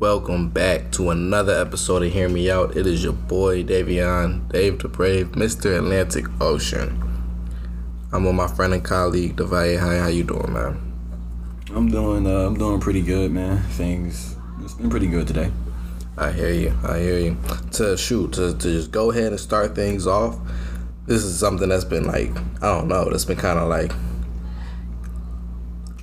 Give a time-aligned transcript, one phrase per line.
[0.00, 2.76] Welcome back to another episode of Hear Me Out.
[2.76, 5.76] It is your boy Davion, Dave the Brave, Mr.
[5.76, 7.02] Atlantic Ocean.
[8.12, 9.76] I'm with my friend and colleague Devaye.
[9.76, 10.80] Hi, how you doing, man?
[11.74, 13.60] I'm doing uh, I'm doing pretty good, man.
[13.70, 15.50] Things it's been pretty good today.
[16.16, 16.78] I hear you.
[16.84, 17.36] I hear you.
[17.72, 20.38] To shoot, to, to just go ahead and start things off.
[21.06, 22.30] This is something that's been like
[22.62, 23.10] I don't know.
[23.10, 23.90] That's been kind of like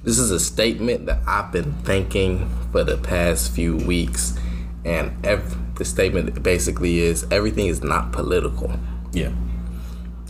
[0.05, 4.37] this is a statement that I've been thinking for the past few weeks,
[4.85, 8.71] and ev- the statement basically is everything is not political.
[9.11, 9.31] Yeah.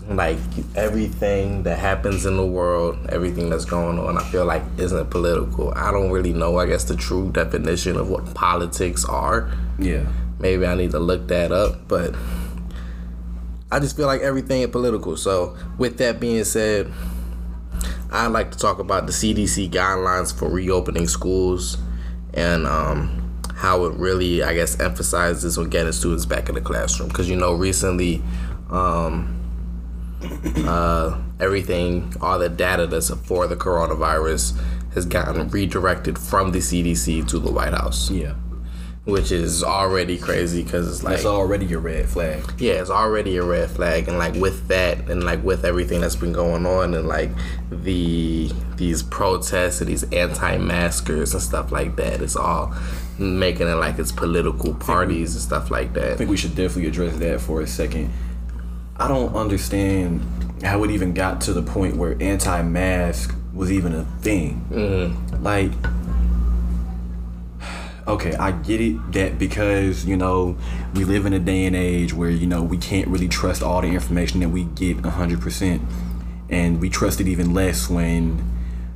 [0.07, 0.37] Like
[0.75, 5.73] everything that happens in the world, everything that's going on, I feel like isn't political.
[5.75, 9.51] I don't really know, I guess, the true definition of what politics are.
[9.77, 10.05] Yeah.
[10.39, 12.15] Maybe I need to look that up, but
[13.71, 15.17] I just feel like everything is political.
[15.17, 16.93] So, with that being said,
[18.15, 21.77] I'd like to talk about the CDC guidelines for reopening schools
[22.33, 27.09] and um, how it really, I guess, emphasizes on getting students back in the classroom.
[27.09, 28.21] Because, you know, recently,
[28.69, 29.31] um,
[30.65, 34.59] uh, everything, all the data that's for the coronavirus
[34.93, 38.09] has gotten redirected from the CDC to the White House.
[38.09, 38.35] Yeah.
[39.05, 42.43] Which is already crazy because it's like it's already a red flag.
[42.57, 46.15] yeah, it's already a red flag, and like with that, and like with everything that's
[46.15, 47.29] been going on, and like
[47.69, 52.73] the these protests and these anti-maskers and stuff like that, it's all
[53.19, 56.13] making it like it's political parties and stuff like that.
[56.13, 58.11] I think we should definitely address that for a second.
[58.97, 60.21] I don't understand
[60.63, 64.65] how it even got to the point where anti-mask was even a thing.
[64.71, 65.43] Mm-hmm.
[65.43, 65.71] Like,
[68.07, 70.57] okay, I get it that because you know
[70.93, 73.81] we live in a day and age where you know we can't really trust all
[73.81, 75.81] the information that we get hundred percent,
[76.49, 78.51] and we trust it even less when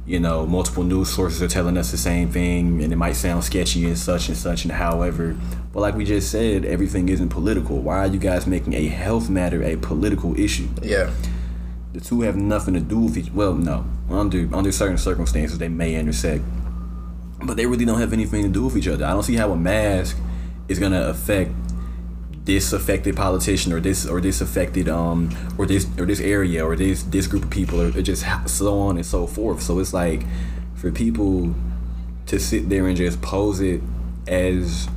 [0.05, 3.43] you know multiple news sources are telling us the same thing, and it might sound
[3.43, 5.35] sketchy and such and such and however.
[5.71, 7.79] But like we just said, everything isn't political.
[7.79, 10.67] Why are you guys making a health matter a political issue?
[10.81, 11.11] Yeah,
[11.93, 13.31] The two have nothing to do with each.
[13.31, 16.43] Well, no, under under certain circumstances they may intersect,
[17.43, 19.05] but they really don't have anything to do with each other.
[19.05, 20.17] I don't see how a mask
[20.67, 21.51] is gonna affect
[22.45, 26.75] this affected politician or this or this affected um or this or this area or
[26.75, 29.61] this this group of people or, or just so on and so forth.
[29.61, 30.23] So it's like
[30.75, 31.53] for people
[32.27, 33.81] to sit there and just pose it
[34.27, 34.87] as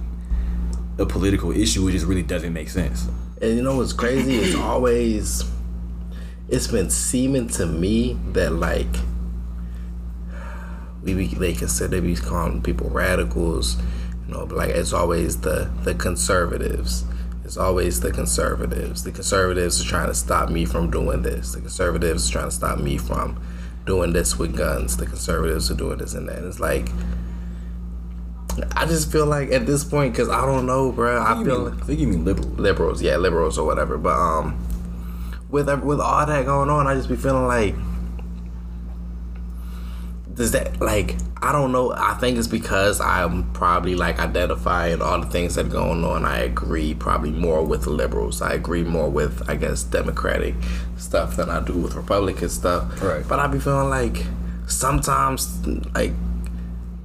[0.99, 3.09] a political issue, it just really doesn't make sense.
[3.41, 4.37] and you know what's crazy?
[4.37, 5.45] It's always
[6.49, 8.95] it's been seeming to me that like
[11.03, 13.77] we be, they consider they be calling people radicals,
[14.27, 17.05] you know, but like it's always the the conservatives.
[17.45, 19.05] It's always the conservatives.
[19.05, 21.53] The conservatives are trying to stop me from doing this.
[21.53, 23.43] The conservatives are trying to stop me from
[23.85, 24.97] doing this with guns.
[24.97, 26.45] The conservatives are doing this and that.
[26.45, 26.89] It's like
[28.77, 31.21] I just feel like at this point, because I don't know, bro.
[31.21, 32.49] I I feel think you mean liberal.
[32.51, 33.97] liberals, yeah, liberals or whatever.
[33.97, 34.59] But um,
[35.51, 37.75] with with all that going on, I just be feeling like
[40.43, 41.93] does that like I don't know.
[41.93, 46.25] I think it's because I'm probably like identifying all the things that are going on.
[46.25, 48.43] I agree probably more with liberals.
[48.43, 50.57] I agree more with I guess Democratic
[50.97, 53.01] stuff than I do with Republican stuff.
[53.01, 53.27] Right.
[53.27, 54.25] But I be feeling like
[54.67, 55.65] sometimes
[55.95, 56.13] like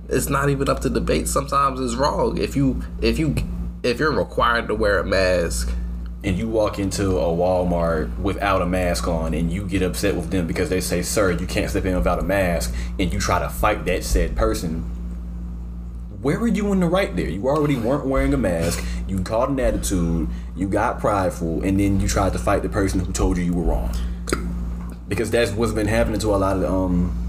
[0.09, 1.27] it's not even up to debate.
[1.27, 2.39] Sometimes it's wrong.
[2.39, 3.35] If you if you
[3.83, 5.71] if you're required to wear a mask,
[6.23, 10.31] and you walk into a Walmart without a mask on and you get upset with
[10.31, 13.39] them because they say, Sir, you can't step in without a mask, and you try
[13.39, 14.81] to fight that said person,
[16.21, 17.29] where were you in the right there?
[17.29, 21.99] You already weren't wearing a mask, you caught an attitude, you got prideful, and then
[21.99, 23.95] you tried to fight the person who told you you were wrong.
[25.07, 27.27] Because that's what's been happening to a lot of um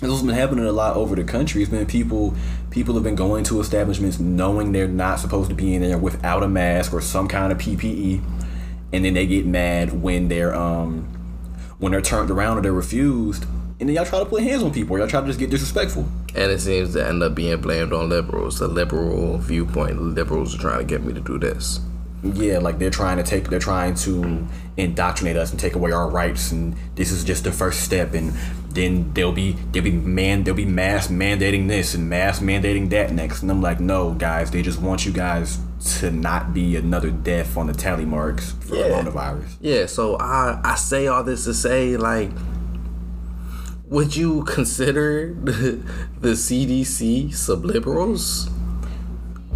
[0.00, 1.60] this has been happening a lot over the country.
[1.60, 2.34] It's been people
[2.70, 6.42] people have been going to establishments knowing they're not supposed to be in there without
[6.42, 8.22] a mask or some kind of PPE,
[8.92, 11.08] and then they get mad when they're um
[11.78, 13.44] when they're turned around or they're refused,
[13.80, 14.96] and then y'all try to put hands on people.
[14.96, 16.06] Or y'all try to just get disrespectful.
[16.34, 18.58] and it seems to end up being blamed on liberals.
[18.58, 20.00] The liberal viewpoint.
[20.00, 21.80] Liberals are trying to get me to do this.
[22.22, 24.46] Yeah, like they're trying to take, they're trying to
[24.76, 28.34] indoctrinate us and take away our rights, and this is just the first step, and
[28.70, 33.12] then they'll be they'll be man they'll be mass mandating this and mass mandating that
[33.12, 35.58] next, and I'm like, no, guys, they just want you guys
[35.98, 38.84] to not be another death on the tally marks for Yeah.
[38.90, 39.48] coronavirus.
[39.60, 42.30] Yeah, so I I say all this to say like
[43.88, 45.82] would you consider the,
[46.20, 48.48] the CDC subliberals?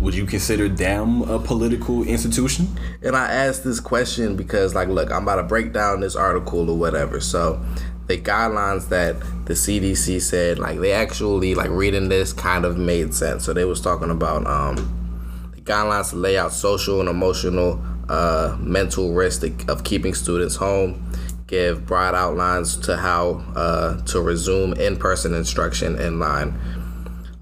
[0.00, 2.67] Would you consider them a political institution?
[3.00, 6.69] And I asked this question because, like, look, I'm about to break down this article
[6.69, 7.20] or whatever.
[7.20, 7.64] So,
[8.06, 13.15] the guidelines that the CDC said, like, they actually, like, reading this kind of made
[13.15, 13.45] sense.
[13.45, 18.56] So, they was talking about, um, the guidelines to lay out social and emotional uh,
[18.61, 21.11] mental risk of keeping students home,
[21.47, 26.59] give broad outlines to how uh, to resume in-person instruction in line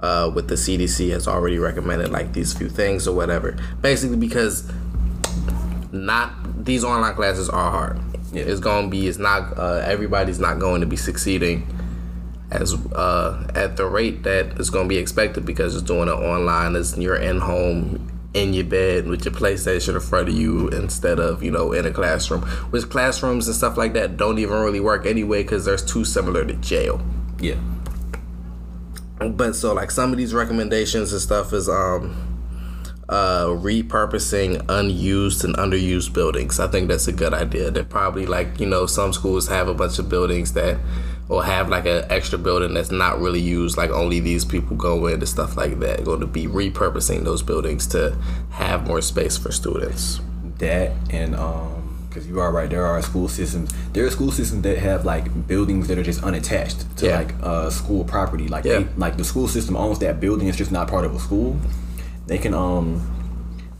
[0.01, 3.57] uh, with the CDC has already recommended like these few things or whatever.
[3.81, 4.71] Basically, because
[5.93, 6.33] not
[6.65, 8.01] these online classes are hard.
[8.33, 8.45] Yeah.
[8.45, 9.07] It's gonna be.
[9.07, 9.59] It's not.
[9.59, 11.67] Uh, everybody's not going to be succeeding
[12.51, 16.13] as uh, at the rate that is going to be expected because it's doing it
[16.13, 16.77] online.
[16.77, 21.19] It's you're in home in your bed with your PlayStation in front of you instead
[21.19, 22.43] of you know in a classroom.
[22.71, 26.45] Which classrooms and stuff like that don't even really work anyway because they're too similar
[26.45, 27.01] to jail.
[27.41, 27.57] Yeah.
[29.19, 32.32] But so like some of these recommendations and stuff is um
[33.09, 36.61] uh, repurposing unused and underused buildings.
[36.61, 37.71] I think that's a good idea.
[37.71, 40.79] They're probably like you know some schools have a bunch of buildings that
[41.29, 45.07] or have like an extra building that's not really used, like only these people go
[45.07, 46.05] in and stuff like that.
[46.05, 48.17] Going to be repurposing those buildings to
[48.51, 50.21] have more space for students.
[50.59, 53.73] That and um, because you are right, there are school systems.
[53.93, 57.19] There are school systems that have like buildings that are just unattached to yeah.
[57.19, 58.49] like uh, school property.
[58.49, 58.81] Like yeah.
[58.81, 60.49] they, like the school system owns that building.
[60.49, 61.57] It's just not part of a school.
[62.33, 63.03] They can um,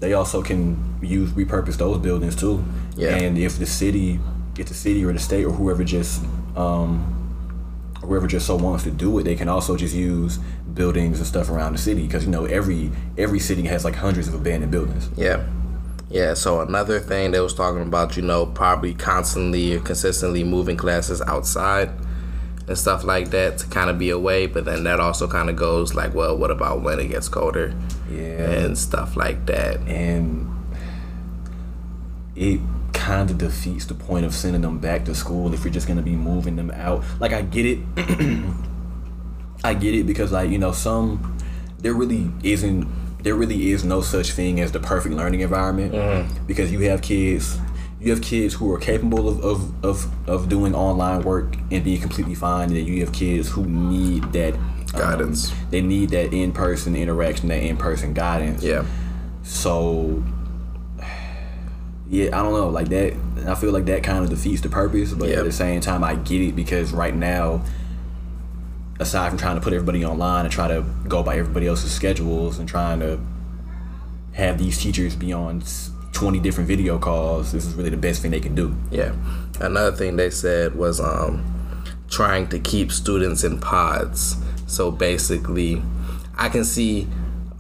[0.01, 2.63] they also can use repurpose those buildings too.
[2.97, 3.17] Yeah.
[3.17, 4.21] And if the city,
[4.59, 6.23] if the city or the state or whoever just
[6.55, 6.91] um
[8.03, 10.39] whoever just so wants to do it, they can also just use
[10.75, 14.29] buildings and stuff around the city because you know every every city has like hundreds
[14.29, 15.09] of abandoned buildings.
[15.17, 15.49] Yeah.
[16.11, 20.77] Yeah, so another thing they was talking about, you know, probably constantly or consistently moving
[20.77, 21.89] classes outside
[22.69, 25.57] and stuff like that to kind of be away, but then that also kind of
[25.57, 27.75] goes like, well, what about when it gets colder?
[28.13, 28.51] Yeah.
[28.51, 29.81] And stuff like that.
[29.89, 30.49] And
[32.35, 32.61] it
[32.93, 36.03] kind of defeats the point of sending them back to school if you're just gonna
[36.03, 37.05] be moving them out.
[37.21, 37.79] Like I get it,
[39.65, 41.39] I get it because like you know some
[41.79, 42.89] there really isn't
[43.23, 46.47] there really is no such thing as the perfect learning environment mm-hmm.
[46.47, 47.59] because you have kids
[48.01, 52.01] you have kids who are capable of, of, of, of doing online work and being
[52.01, 54.55] completely fine and then you have kids who need that
[54.95, 58.85] um, guidance they need that in-person interaction that in-person guidance yeah
[59.43, 60.23] so
[62.13, 63.17] yeah, I don't know, like that.
[63.47, 65.39] I feel like that kind of defeats the purpose, but yep.
[65.39, 67.65] at the same time, I get it because right now,
[69.01, 72.59] aside from trying to put everybody online and try to go by everybody else's schedules
[72.59, 73.19] and trying to
[74.35, 75.63] have these teachers be on
[76.13, 78.77] 20 different video calls, this is really the best thing they can do.
[78.91, 79.15] Yeah.
[79.59, 84.37] Another thing they said was um, trying to keep students in pods.
[84.73, 85.83] So basically,
[86.37, 87.07] I can see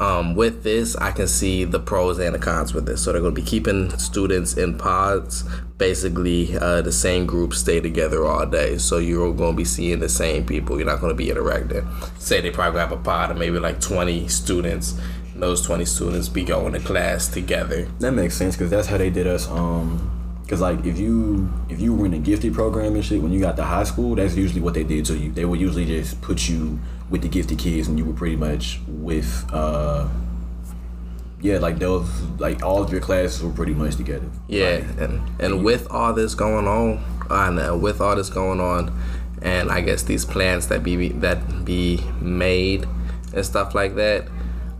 [0.01, 3.03] um, with this, I can see the pros and the cons with this.
[3.03, 5.45] So they're going to be keeping students in pods.
[5.79, 8.79] Basically, uh, the same group stay together all day.
[8.79, 10.77] So you're going to be seeing the same people.
[10.77, 11.87] You're not going to be interacting.
[12.19, 14.99] Say they probably have a pod of maybe like 20 students.
[15.37, 17.85] Those 20 students be going to class together.
[18.01, 19.49] That makes sense because that's how they did us.
[19.49, 20.19] Um,
[20.49, 23.41] Cause like if you if you were in a gifted program and shit when you
[23.41, 25.33] got to high school, that's usually what they did to you.
[25.33, 26.79] They would usually just put you
[27.13, 30.09] with the gifted kids, and you were pretty much with uh,
[31.43, 34.29] yeah, like those like all of your classes were pretty much together.
[34.49, 38.61] Yeah, like, and and with all this going on, and uh, with all this going
[38.61, 38.99] on,
[39.43, 42.87] and I guess these plans that be that be made
[43.35, 44.27] and stuff like that,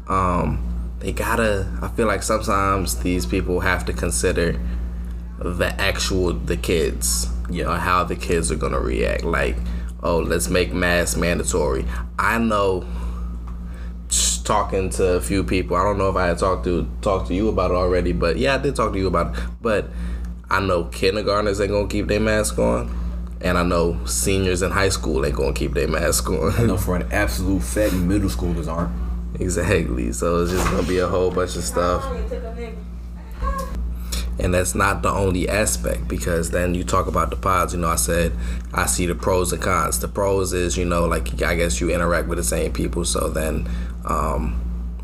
[0.09, 1.69] um, they gotta.
[1.83, 4.59] I feel like sometimes these people have to consider
[5.39, 9.57] the actual the kids, yeah, know, how the kids are gonna react, like
[10.03, 11.87] oh, let's make masks mandatory.
[12.19, 12.87] I know
[14.45, 15.77] talking to a few people.
[15.77, 18.37] I don't know if I had talked to talked to you about it already, but
[18.37, 19.45] yeah, I did talk to you about it.
[19.61, 19.91] But
[20.51, 22.99] I know kindergartners ain't gonna keep their mask on.
[23.41, 26.53] And I know seniors in high school ain't gonna keep their mask on.
[26.53, 28.93] I know for an absolute fact middle schoolers aren't.
[29.41, 30.13] Exactly.
[30.13, 32.05] So it's just gonna be a whole bunch of stuff
[34.43, 37.89] and that's not the only aspect because then you talk about the pods you know
[37.89, 38.33] i said
[38.75, 40.01] i see the pros and cons.
[40.01, 43.29] The pros is you know like i guess you interact with the same people so
[43.29, 43.69] then
[44.05, 44.61] um,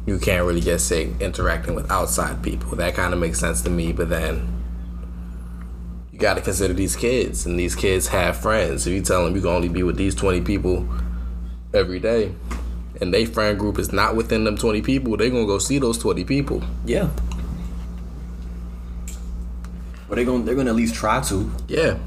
[0.06, 2.74] you can't really get sick interacting with outside people.
[2.76, 4.54] That kind of makes sense to me but then
[6.10, 8.88] you got to consider these kids and these kids have friends.
[8.88, 10.88] If you tell them you can only be with these 20 people
[11.72, 12.34] every day
[13.00, 15.98] and they friend group is not within them 20 people they're gonna go see those
[15.98, 16.60] 20 people.
[16.84, 17.08] Yeah
[20.08, 21.50] or they going they're gonna at least try to.
[21.68, 21.98] Yeah,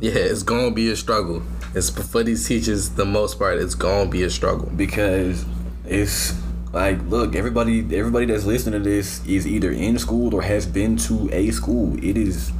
[0.00, 1.42] yeah, it's gonna be a struggle.
[1.74, 5.44] It's for these teachers, the most part, it's gonna be a struggle because
[5.84, 6.34] it's
[6.72, 10.96] like, look, everybody, everybody that's listening to this is either in school or has been
[10.98, 11.96] to a school.
[12.04, 12.52] It is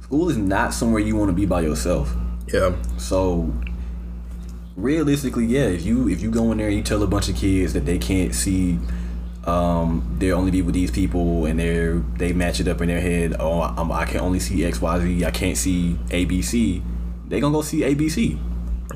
[0.00, 2.14] school is not somewhere you want to be by yourself.
[2.52, 2.74] Yeah.
[2.98, 3.52] So
[4.76, 7.36] realistically, yeah, if you if you go in there and you tell a bunch of
[7.36, 8.78] kids that they can't see
[9.44, 13.00] um, they'll only be with these people, and they're they match it up in their
[13.00, 13.34] head.
[13.40, 15.24] Oh, I'm, I can only see X, Y, Z.
[15.24, 16.82] I can't see ABC.
[17.28, 18.38] They gonna go see ABC,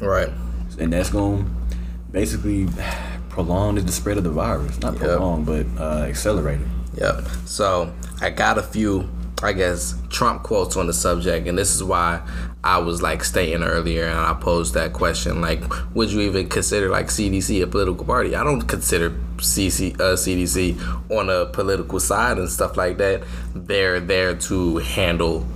[0.00, 0.30] Right.
[0.78, 1.44] and that's gonna
[2.12, 2.68] basically
[3.28, 4.78] prolong the spread of the virus.
[4.80, 5.02] Not Yep.
[5.02, 6.66] prolong, but uh, accelerate it.
[7.00, 7.24] Yep.
[7.44, 9.08] So I got a few,
[9.42, 12.20] I guess, Trump quotes on the subject, and this is why
[12.66, 15.62] I was like stating earlier, and I posed that question: like,
[15.94, 18.34] would you even consider like CDC a political party?
[18.34, 20.76] I don't consider CC, uh, CDC
[21.10, 23.22] on a political side and stuff like that.
[23.54, 25.46] They're there to handle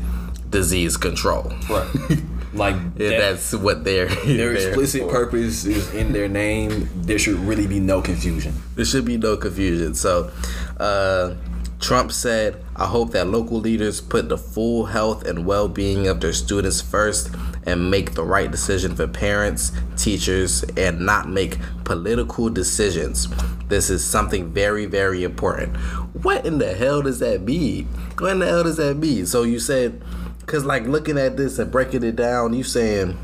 [0.50, 1.52] disease control.
[1.68, 1.88] Right.
[2.54, 5.10] like Yeah, that's what they're their there explicit for.
[5.10, 6.88] purpose is in their name.
[6.94, 8.54] There should really be no confusion.
[8.76, 9.94] There should be no confusion.
[9.94, 10.30] So,
[10.78, 11.34] uh,
[11.80, 16.20] Trump said, I hope that local leaders put the full health and well being of
[16.20, 17.30] their students first
[17.64, 23.28] and make the right decision for parents, teachers, and not make political decisions.
[23.68, 25.74] This is something very, very important.
[26.22, 27.86] What in the hell does that mean?
[28.18, 29.24] What in the hell does that mean?
[29.24, 30.02] So, you said,
[30.40, 33.16] because like looking at this and breaking it down, you saying,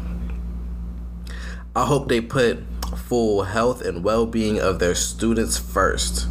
[1.74, 2.60] I hope they put
[2.96, 6.26] full health and well-being of their students first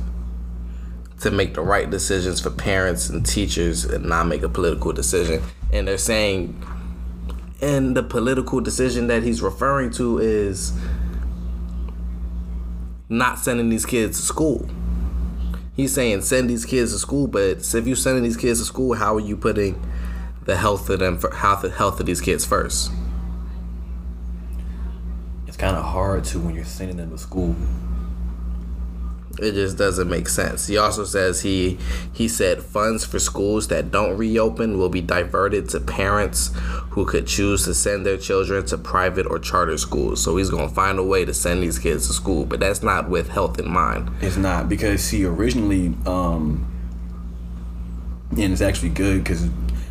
[1.26, 5.42] to make the right decisions for parents and teachers and not make a political decision.
[5.74, 6.64] And they're saying
[7.62, 10.72] and the political decision that he's referring to is
[13.10, 14.70] not sending these kids to school.
[15.76, 18.94] He's saying send these kids to school, but if you're sending these kids to school,
[18.94, 19.82] how are you putting
[20.44, 22.92] the health of them for health health of these kids first?
[25.48, 27.56] It's kind of hard to when you're sending them to school.
[29.40, 30.68] It just doesn't make sense.
[30.68, 31.78] He also says he
[32.14, 36.52] he said funds for schools that don't reopen will be diverted to parents
[36.92, 40.24] who could choose to send their children to private or charter schools.
[40.24, 43.10] So he's gonna find a way to send these kids to school, but that's not
[43.10, 44.10] with health in mind.
[44.22, 46.66] It's not because see originally, um,
[48.32, 49.50] and it's actually good because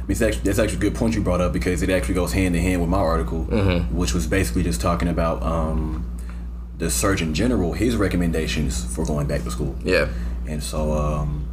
[0.08, 2.56] it's actually that's actually a good point you brought up because it actually goes hand
[2.56, 3.44] in hand with my article,
[3.92, 6.06] which was basically just talking about um,
[6.78, 9.76] the Surgeon General his recommendations for going back to school.
[9.84, 10.08] Yeah.
[10.46, 11.48] And so, um,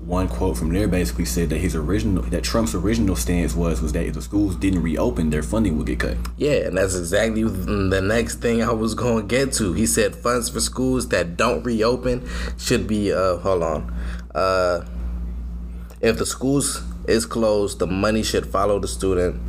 [0.00, 3.92] one quote from there basically said that his original, that Trump's original stance was was
[3.92, 6.16] that if the schools didn't reopen, their funding would get cut.
[6.36, 9.74] Yeah, and that's exactly the next thing I was going to get to.
[9.74, 13.94] He said funds for schools that don't reopen should be uh hold on.
[14.34, 14.84] Uh
[16.00, 19.40] if the schools is closed, the money should follow the student.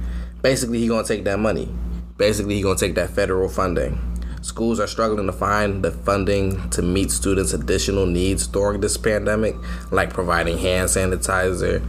[0.44, 1.74] Basically, he going to take that money.
[2.18, 4.00] Basically, he going to take that federal funding.
[4.44, 9.56] Schools are struggling to find the funding to meet students' additional needs during this pandemic,
[9.90, 11.82] like providing hand sanitizer,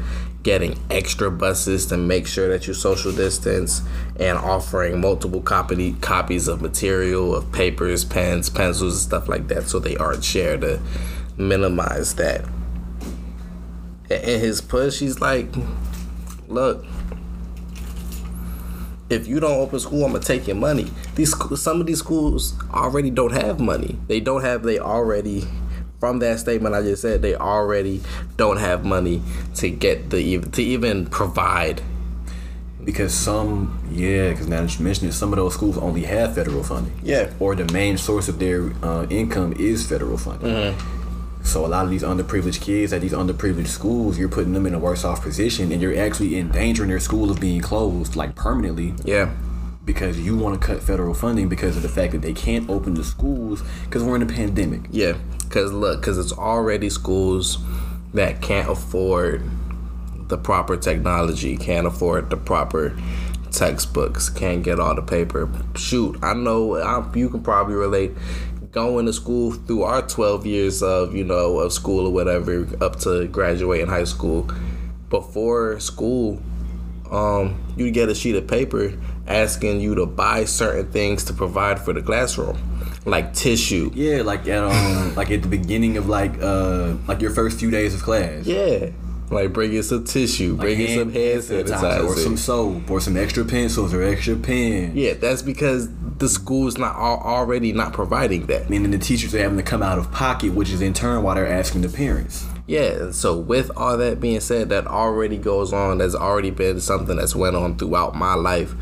[0.44, 3.82] getting extra buses to make sure that you social distance,
[4.20, 9.64] and offering multiple copy copies of material, of papers, pens, pencils, and stuff like that,
[9.64, 10.80] so they aren't shared to
[11.37, 12.44] minimize that.
[14.08, 15.52] In his push, he's like,
[16.46, 16.84] "Look,
[19.14, 20.90] if you don't open school, I'm gonna take your money.
[21.14, 23.99] These some of these schools already don't have money.
[24.09, 24.62] They don't have.
[24.62, 25.44] They already."
[26.00, 28.02] From that statement I just said, they already
[28.37, 29.23] don't have money
[29.54, 31.80] to get the to even provide.
[32.85, 36.35] Because some, yeah, because now that you mention it, some of those schools only have
[36.35, 36.92] federal funding.
[37.02, 37.30] Yeah.
[37.40, 40.75] Or the main source of their uh, income is federal funding.
[41.44, 44.74] So a lot of these underprivileged kids at these underprivileged schools, you're putting them in
[44.74, 48.94] a worse off position, and you're actually endangering their school of being closed, like permanently,
[49.04, 49.30] Yeah,
[49.84, 52.94] because you want to cut federal funding because of the fact that they can't open
[52.94, 54.82] the schools because we're in a pandemic.
[54.90, 55.16] yeah.
[55.50, 57.58] Cause look, cause it's already schools
[58.14, 59.42] that can't afford
[60.28, 62.96] the proper technology, can't afford the proper
[63.52, 65.48] textbooks, can't get all the paper.
[65.76, 68.12] Shoot, I know I, you can probably relate.
[68.75, 72.97] Going to school through our 12 years of you know of school or whatever up
[73.00, 74.50] to graduating high school.
[75.11, 76.43] Before school,
[77.09, 81.78] um, you get a sheet of paper asking you to buy certain things to provide
[81.78, 82.59] for the classroom,
[83.04, 83.93] like tissue.
[83.95, 87.71] Yeah, like at um, like at the beginning of like uh, like your first few
[87.71, 88.45] days of class.
[88.45, 88.90] Yeah,
[89.31, 92.07] like bring in some tissue, bring in some hand sanitizer.
[92.07, 94.97] or some soap or some extra pencils or extra pens.
[94.97, 98.71] yeah, that's because the school's not already not providing that.
[98.71, 101.35] Meaning the teachers are having to come out of pocket, which is in turn why
[101.35, 102.47] they're asking the parents.
[102.66, 105.99] Yeah, so with all that being said, that already goes on.
[105.99, 108.75] That's already been something that's went on throughout my life.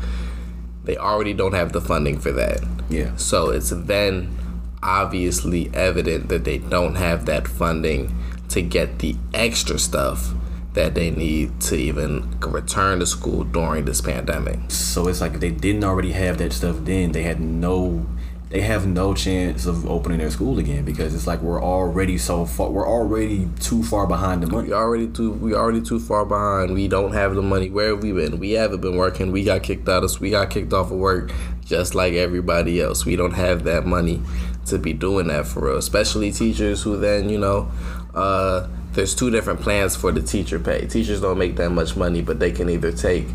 [0.85, 2.63] They already don't have the funding for that.
[2.89, 3.15] Yeah.
[3.15, 4.37] So it's then
[4.81, 8.15] obviously evident that they don't have that funding
[8.49, 10.33] to get the extra stuff
[10.73, 14.59] that they need to even return to school during this pandemic.
[14.69, 18.05] So it's like if they didn't already have that stuff then, they had no
[18.53, 22.45] they have no chance of opening their school again because it's like we're already so
[22.45, 26.23] far we're already too far behind the money We already too we already too far
[26.23, 26.71] behind.
[26.75, 27.71] We don't have the money.
[27.71, 28.37] Where have we been?
[28.37, 29.31] We haven't been working.
[29.31, 31.31] We got kicked out of we got kicked off of work
[31.65, 33.05] just like everybody else.
[33.05, 34.21] We don't have that money
[34.67, 35.77] to be doing that for real.
[35.77, 37.71] Especially teachers who then, you know,
[38.13, 40.85] uh there's two different plans for the teacher pay.
[40.87, 43.27] Teachers don't make that much money, but they can either take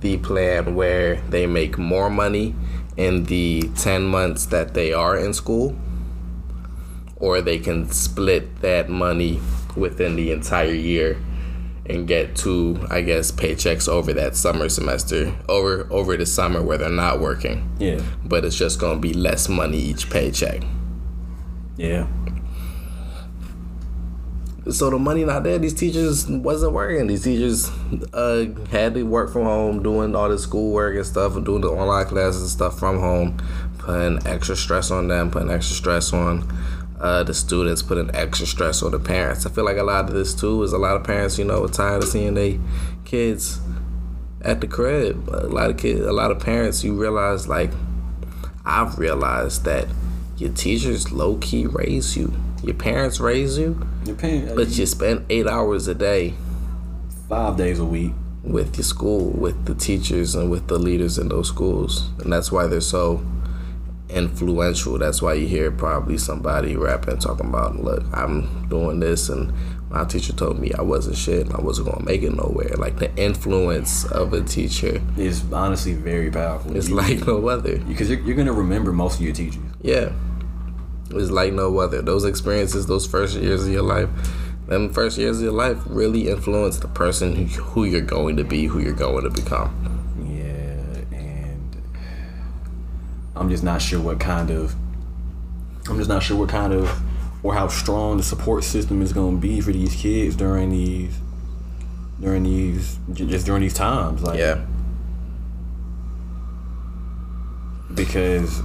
[0.00, 2.54] the plan where they make more money
[2.96, 5.76] in the 10 months that they are in school
[7.16, 9.40] or they can split that money
[9.74, 11.16] within the entire year
[11.88, 16.76] and get two, I guess, paychecks over that summer semester, over over the summer where
[16.78, 17.70] they're not working.
[17.78, 20.62] yeah But it's just gonna be less money each paycheck.
[21.76, 22.06] yeah
[24.68, 25.58] So the money not there.
[25.58, 27.06] These teachers wasn't working.
[27.06, 27.70] These teachers
[28.12, 31.68] uh, had to work from home, doing all the schoolwork and stuff, and doing the
[31.68, 33.38] online classes and stuff from home,
[33.78, 36.50] putting extra stress on them, putting extra stress on
[36.98, 39.46] uh, the students, putting extra stress on the parents.
[39.46, 41.62] I feel like a lot of this too is a lot of parents, you know,
[41.62, 42.58] are tired of seeing their
[43.04, 43.60] kids
[44.42, 45.28] at the crib.
[45.28, 47.70] A lot of kids, a lot of parents, you realize like
[48.64, 49.86] I've realized that
[50.36, 52.34] your teachers low key raise you.
[52.62, 56.34] Your parents raise you, you're paying but you spend eight hours a day
[57.28, 61.28] five days a week with your school, with the teachers, and with the leaders in
[61.28, 62.08] those schools.
[62.20, 63.24] And that's why they're so
[64.08, 64.98] influential.
[64.98, 69.52] That's why you hear probably somebody rapping, talking about, look, I'm doing this, and
[69.90, 72.74] my teacher told me I wasn't shit and I wasn't going to make it nowhere.
[72.76, 77.78] Like the influence of a teacher is honestly very powerful It's You- like no other.
[77.78, 80.10] because you're, you're gonna remember most of your teachers Yeah.
[81.10, 82.02] It's like no other.
[82.02, 84.08] Those experiences, those first years of your life,
[84.66, 88.44] them first years of your life really influence the person who, who you're going to
[88.44, 89.70] be, who you're going to become.
[90.28, 91.76] Yeah, and
[93.36, 94.74] I'm just not sure what kind of
[95.88, 96.90] I'm just not sure what kind of
[97.44, 101.14] or how strong the support system is going to be for these kids during these
[102.20, 104.64] during these just during these times like Yeah.
[107.94, 108.62] because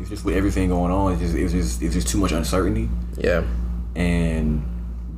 [0.00, 2.88] it's just with everything going on it's just it's just it's just too much uncertainty
[3.18, 3.42] Yeah.
[3.94, 4.62] and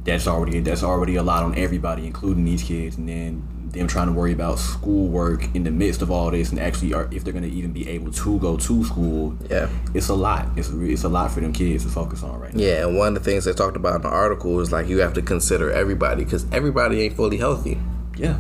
[0.04, 4.08] that's already that's already a lot on everybody, including these kids, and then them trying
[4.08, 7.32] to worry about schoolwork in the midst of all this, and actually, are, if they're
[7.32, 9.68] gonna even be able to go to school, Yeah.
[9.94, 10.48] it's a lot.
[10.56, 12.60] It's a, it's a lot for them kids to focus on right now.
[12.64, 12.86] Yeah.
[12.88, 15.14] And one of the things they talked about in the article is like you have
[15.14, 17.78] to consider everybody because everybody ain't fully healthy.
[18.16, 18.38] Yeah,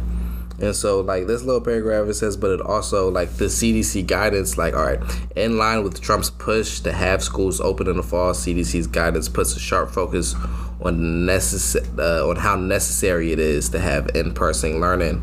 [0.62, 4.56] And so, like this little paragraph, it says, but it also like the CDC guidance,
[4.56, 5.00] like, all right,
[5.34, 9.56] in line with Trump's push to have schools open in the fall, CDC's guidance puts
[9.56, 10.36] a sharp focus
[10.80, 15.20] on necess- uh, on how necessary it is to have in-person learning,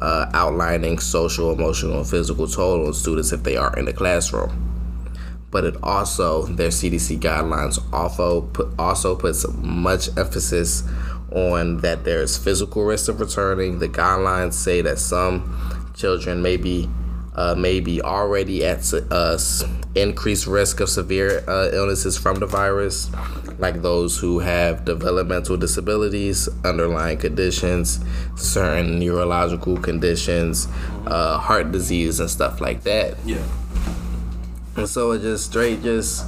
[0.00, 4.62] uh, outlining social, emotional, and physical toll on students if they are in the classroom.
[5.50, 10.84] But it also their CDC guidelines also put also puts much emphasis
[11.36, 13.78] on that there's physical risk of returning.
[13.78, 16.88] The guidelines say that some children may be
[17.34, 19.38] uh, may be already at uh,
[19.94, 23.10] increased risk of severe uh, illnesses from the virus,
[23.58, 28.00] like those who have developmental disabilities, underlying conditions,
[28.36, 30.66] certain neurological conditions,
[31.06, 33.16] uh, heart disease, and stuff like that.
[33.26, 33.44] yeah,
[34.74, 36.24] And so it just straight just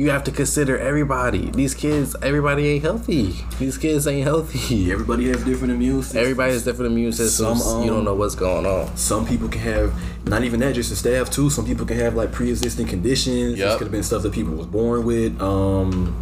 [0.00, 1.50] you have to consider everybody.
[1.50, 3.34] These kids, everybody ain't healthy.
[3.58, 4.90] These kids ain't healthy.
[4.90, 6.22] everybody has different immune systems.
[6.22, 7.62] Everybody has different immune systems.
[7.62, 8.96] Some, um, you don't know what's going on.
[8.96, 9.92] Some people can have
[10.26, 11.50] not even that, just the staff too.
[11.50, 13.56] Some people can have like pre-existing conditions.
[13.56, 13.76] This Yep.
[13.76, 15.38] could have been stuff that people was born with.
[15.38, 16.16] Um,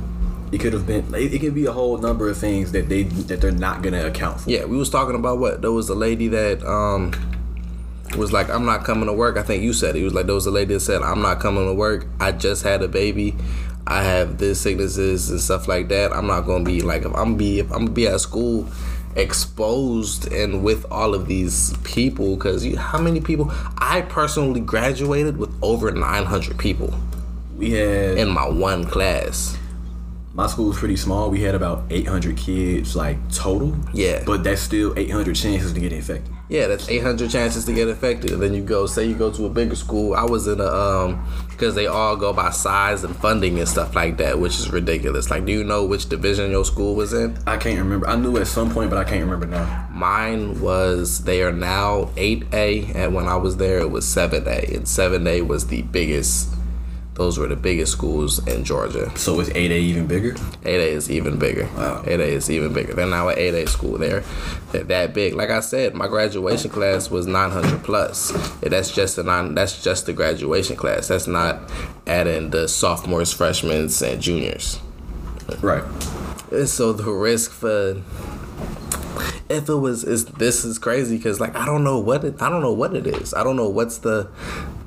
[0.50, 1.14] it could have been.
[1.14, 4.04] It, it could be a whole number of things that they that they're not gonna
[4.04, 4.50] account for.
[4.50, 7.12] Yeah, we was talking about what there was a lady that um
[8.16, 9.36] was like, I'm not coming to work.
[9.36, 9.98] I think you said it.
[9.98, 12.06] He was like, there was a lady that said, I'm not coming to work.
[12.20, 13.36] I just had a baby.
[13.86, 16.12] I have this sicknesses and stuff like that.
[16.12, 18.68] I'm not gonna be like if I'm be if I'm gonna be at school
[19.16, 25.50] exposed and with all of these people because how many people I personally graduated with
[25.62, 26.94] over 900 people
[27.56, 29.56] We had in my one class.
[30.34, 31.30] my school was pretty small.
[31.30, 33.74] We had about 800 kids like total.
[33.92, 34.22] Yeah.
[34.24, 36.32] But that's still 800 chances to get infected.
[36.48, 38.32] Yeah, that's 800 chances to get infected.
[38.32, 40.14] And then you go, say you go to a bigger school.
[40.14, 43.94] I was in a, um, because they all go by size and funding and stuff
[43.94, 45.30] like that, which is ridiculous.
[45.30, 47.36] Like, do you know which division your school was in?
[47.46, 48.08] I can't remember.
[48.08, 49.88] I knew at some point, but I can't remember now.
[49.92, 54.74] Mine was, they are now 8A, and when I was there, it was 7A.
[54.74, 56.48] And 7A was the biggest,
[57.18, 59.10] those were the biggest schools in Georgia.
[59.18, 60.34] So is 8A even bigger?
[60.34, 61.64] 8A is even bigger.
[61.76, 62.02] Wow.
[62.04, 62.94] 8A is even bigger.
[62.94, 63.98] They're now an 8A school.
[63.98, 64.22] They're,
[64.70, 65.34] they're that big.
[65.34, 68.30] Like I said, my graduation class was 900 plus.
[68.60, 69.56] That's just the non.
[69.56, 71.08] That's just the graduation class.
[71.08, 71.60] That's not
[72.06, 74.78] adding the sophomores, freshmen, and juniors.
[75.60, 75.84] Right.
[76.52, 78.00] And so the risk for
[79.48, 82.48] if it was is this is crazy because like I don't know what it, I
[82.48, 83.34] don't know what it is.
[83.34, 84.28] I don't know what's the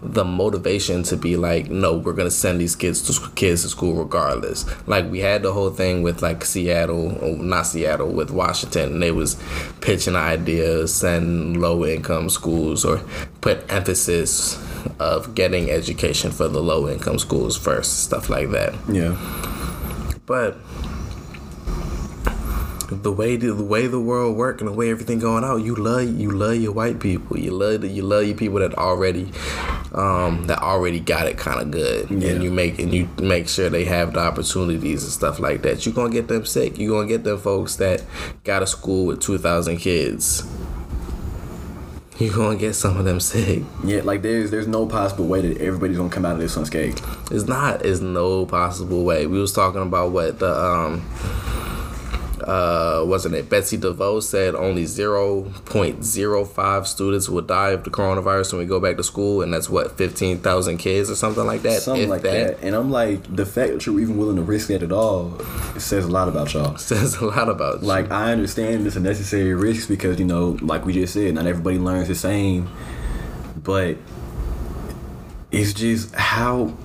[0.04, 3.70] the motivation to be like no we're gonna send these kids to sc- kids to
[3.70, 4.66] school regardless.
[4.88, 9.04] Like we had the whole thing with like Seattle, or not Seattle, with Washington, and
[9.04, 9.42] they was
[9.82, 13.02] pitching ideas send low income schools or
[13.42, 14.58] put emphasis
[15.00, 18.74] of getting education for the low income schools first, stuff like that.
[18.90, 19.18] Yeah.
[20.26, 20.58] But
[22.92, 25.76] the way the, the way the world work and the way everything going out, you
[25.76, 27.38] love you love your white people.
[27.40, 29.32] You love the, you love your people that already
[29.94, 32.30] um, that already got it kind of good, Yeah.
[32.32, 35.86] and you make and you make sure they have the opportunities and stuff like that.
[35.86, 36.78] You are gonna get them sick.
[36.78, 38.04] You are gonna get them folks that
[38.44, 40.44] got a school with two thousand kids.
[42.20, 43.64] you're gonna get some of them sick.
[43.84, 47.02] Yeah, like there's there's no possible way that everybody's gonna come out of this unscathed.
[47.32, 47.84] It's not.
[47.86, 49.26] It's no possible way.
[49.28, 51.02] We was talking about what the um
[52.48, 57.84] uh wasn't it Betsy DeVos said only zero point zero five students will die of
[57.84, 61.16] the coronavirus when we go back to school, and that's what fifteen thousand kids or
[61.16, 61.82] something like that.
[61.82, 62.60] Something like that.
[62.62, 65.40] And I'm like, the fact that you're even willing to risk that at all,
[65.76, 66.78] it says a lot about y'all.
[66.92, 67.88] says a lot about you.
[67.88, 71.46] Like I understand it's a necessary risk because you know, like we just said, not
[71.46, 72.70] everybody learns the same.
[73.64, 73.98] But
[75.52, 76.78] it's just how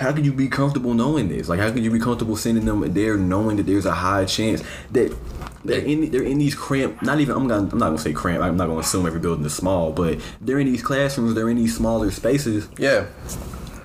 [0.00, 1.48] how could you be comfortable knowing this?
[1.48, 4.62] Like how could you be comfortable sending them there knowing that there's a high chance
[4.92, 5.14] that
[5.62, 8.42] they're in they're in these cramped not even I'm gonna I'm not gonna say cramped,
[8.42, 11.58] I'm not gonna assume every building is small, but they're in these classrooms, they're in
[11.58, 13.04] these smaller spaces yeah.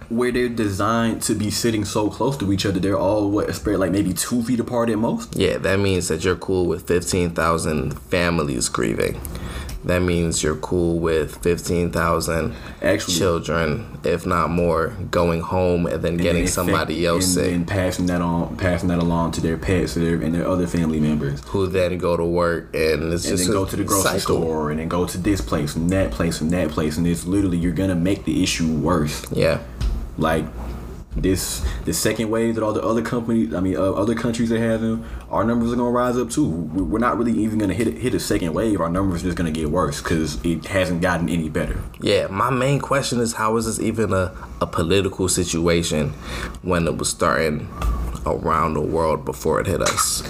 [0.07, 2.79] where they're designed to be sitting so close to each other.
[2.79, 5.35] They're all what spread like maybe two feet apart at most.
[5.35, 9.19] Yeah, that means that you're cool with 15,000 families grieving.
[9.85, 16.17] That means you're cool with 15,000 Actually- children, if not more, going home and then
[16.17, 17.53] getting and somebody infect- else and, sick.
[17.53, 20.65] and passing that on, passing that along to their pets and their, and their other
[20.65, 23.83] family members, who then go to work and it's and just then go to the
[23.83, 24.37] grocery cycle.
[24.41, 27.25] store, and then go to this place and that place and that place, and it's
[27.27, 29.21] literally you're gonna make the issue worse.
[29.31, 29.59] Yeah,
[30.17, 30.45] Like
[31.15, 34.57] this, the second wave that all the other companies, I mean, uh, other countries are
[34.59, 36.45] having, our numbers are gonna rise up too.
[36.45, 38.79] We- We're not really even gonna hit hit a second wave.
[38.81, 41.77] Our numbers are just gonna get worse because it hasn't gotten any better.
[42.01, 42.27] yeah.
[42.29, 46.09] My main question is how is this even a, a political situation
[46.63, 47.67] when it was starting
[48.25, 50.21] around the world before it hit us?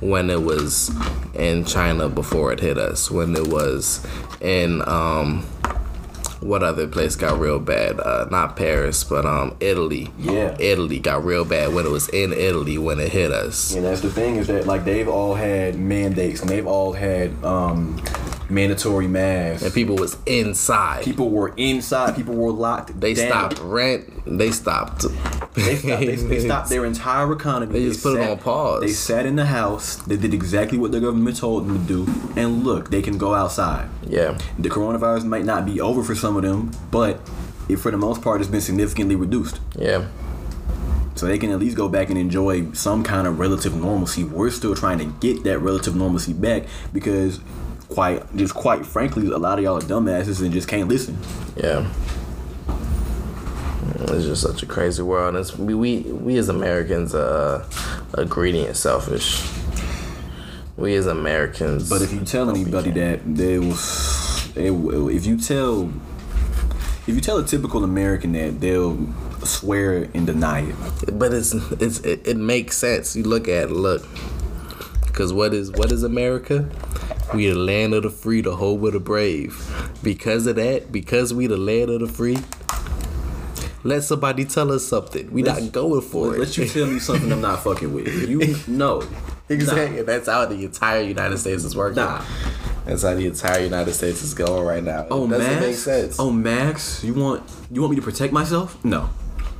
[0.00, 0.90] When it was
[1.34, 3.10] in China before it hit us?
[3.10, 4.04] When it was
[4.40, 5.44] in um,
[6.44, 7.98] what other place got real bad?
[7.98, 10.10] Uh, not Paris, but um, Italy.
[10.18, 10.56] Yeah.
[10.60, 13.74] Italy got real bad when it was in Italy when it hit us.
[13.74, 17.32] And that's the thing is that like they've all had mandates and they've all had
[17.42, 17.96] um,
[18.54, 19.62] mandatory masks.
[19.64, 21.04] And people was inside.
[21.04, 22.14] people were inside.
[22.16, 22.98] People were locked.
[23.00, 23.26] They down.
[23.28, 24.10] stopped rent.
[24.26, 25.02] They stopped.
[25.54, 27.72] They stopped, they, they stopped their entire economy.
[27.72, 28.80] They just put it on pause.
[28.80, 29.96] They sat in the house.
[29.96, 32.12] They did exactly what the government told them to do.
[32.40, 33.88] And look, they can go outside.
[34.06, 37.20] Yeah, The coronavirus might not be over for some of them, but
[37.68, 39.60] it, for the most part, it's been significantly reduced.
[39.78, 40.06] yeah,
[41.14, 44.24] So they can at least go back and enjoy some kind of relative normalcy.
[44.24, 47.40] We're still trying to get that relative normalcy back because,
[47.94, 51.16] quite just quite frankly, a lot of y'all are dumbasses and just can't listen.
[51.56, 51.88] yeah.
[54.00, 55.36] It's just such a crazy world.
[55.36, 57.66] It's, we, we we as Americans uh,
[58.16, 59.42] are greedy and selfish.
[60.76, 61.88] We as Americans.
[61.88, 65.90] But if you tell anybody that they was, they will, if you tell,
[67.06, 68.98] if you tell a typical American that they'll
[69.44, 71.18] swear and deny it.
[71.18, 73.14] but it's it's it, it makes sense.
[73.14, 74.06] You look at it, look,
[75.06, 76.68] because what is what is America?
[77.32, 79.56] We the land of the free, the home of the brave.
[80.02, 82.38] Because of that, because we the land of the free,
[83.82, 85.30] let somebody tell us something.
[85.32, 86.38] We Let's- not going for it.
[86.40, 88.28] Let you tell me something I'm not fucking with.
[88.28, 89.02] You know.
[89.48, 90.02] Exactly.
[90.02, 91.96] That's how the entire United States is working.
[91.96, 92.24] Nah.
[92.86, 95.06] That's how the entire United States is going right now.
[95.10, 95.60] Oh, it doesn't Max.
[95.66, 96.16] make sense.
[96.18, 98.82] Oh, Max, you want you want me to protect myself?
[98.84, 99.08] No,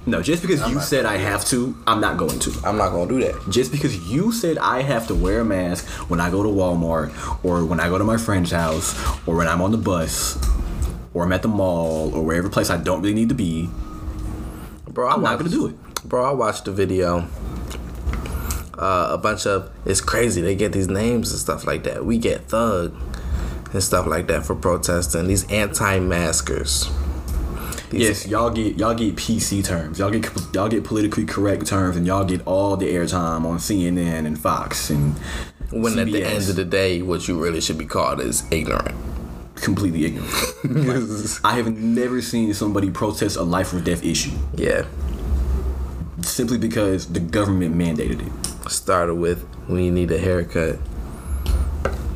[0.07, 0.23] no.
[0.23, 2.53] Just because you not said I have to, I'm not going to.
[2.64, 3.35] I'm not gonna do that.
[3.51, 7.11] Just because you said I have to wear a mask when I go to Walmart
[7.45, 8.95] or when I go to my friend's house
[9.27, 10.38] or when I'm on the bus
[11.14, 13.69] or I'm at the mall or wherever place I don't really need to be,
[14.88, 16.05] Bro, I I'm not watched- gonna do it.
[16.09, 17.27] Bro, I watched the video.
[18.77, 20.43] Uh, a bunch of it's crazy.
[20.43, 22.05] They get these names and stuff like that.
[22.05, 22.95] We get thug
[23.73, 25.29] and stuff like that for protesting.
[25.29, 26.90] These anti-maskers.
[27.90, 29.99] Yes, y'all get y'all get PC terms.
[29.99, 34.27] Y'all get y'all get politically correct terms, and y'all get all the airtime on CNN
[34.27, 35.14] and Fox and
[35.70, 38.94] When at the end of the day, what you really should be called is ignorant.
[39.57, 41.40] completely ignorant.
[41.44, 44.85] I have never seen somebody protest a life or death issue yeah.
[46.23, 48.70] simply because the government mandated it.
[48.70, 50.79] Started with we need a haircut.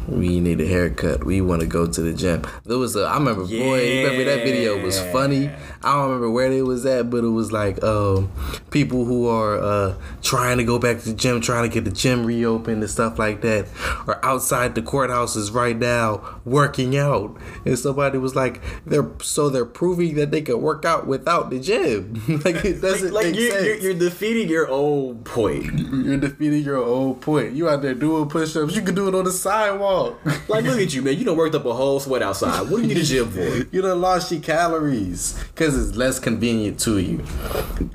[0.09, 1.25] We need a haircut.
[1.25, 2.42] We want to go to the gym.
[2.64, 3.05] There was a.
[3.05, 4.03] I remember, boy.
[4.03, 5.51] Remember that video was funny.
[5.83, 8.31] I don't remember where they was at, but it was like um,
[8.71, 11.91] people who are uh, trying to go back to the gym, trying to get the
[11.93, 13.67] gym reopened and stuff like that,
[14.07, 17.37] are outside the courthouses right now working out.
[17.64, 21.61] And somebody was like, "They're so they're proving that they can work out without the
[21.61, 22.14] gym.
[22.45, 23.64] like it doesn't Like make you're, sense.
[23.64, 25.79] you're, you're defeating your own point.
[26.09, 27.53] You're defeating your own point.
[27.53, 28.75] You out there doing push-ups.
[28.75, 30.19] You can do it on the sidewalk.
[30.49, 31.19] Like look at you, man.
[31.19, 32.71] You don't worked up a whole sweat outside.
[32.71, 33.41] What do you need a gym for?
[33.71, 37.24] you done lost your calories because it's less convenient to you.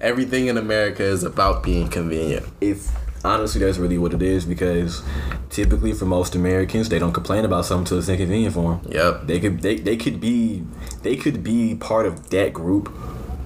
[0.02, 2.46] Everything in America is about being convenient.
[2.62, 2.92] It's
[3.24, 5.02] honestly that's really what it is because
[5.50, 8.92] typically for most Americans they don't complain about something until it's inconvenient for them.
[8.92, 9.28] Yep.
[9.28, 10.64] They could they, they could be
[11.04, 12.94] they could be part of that group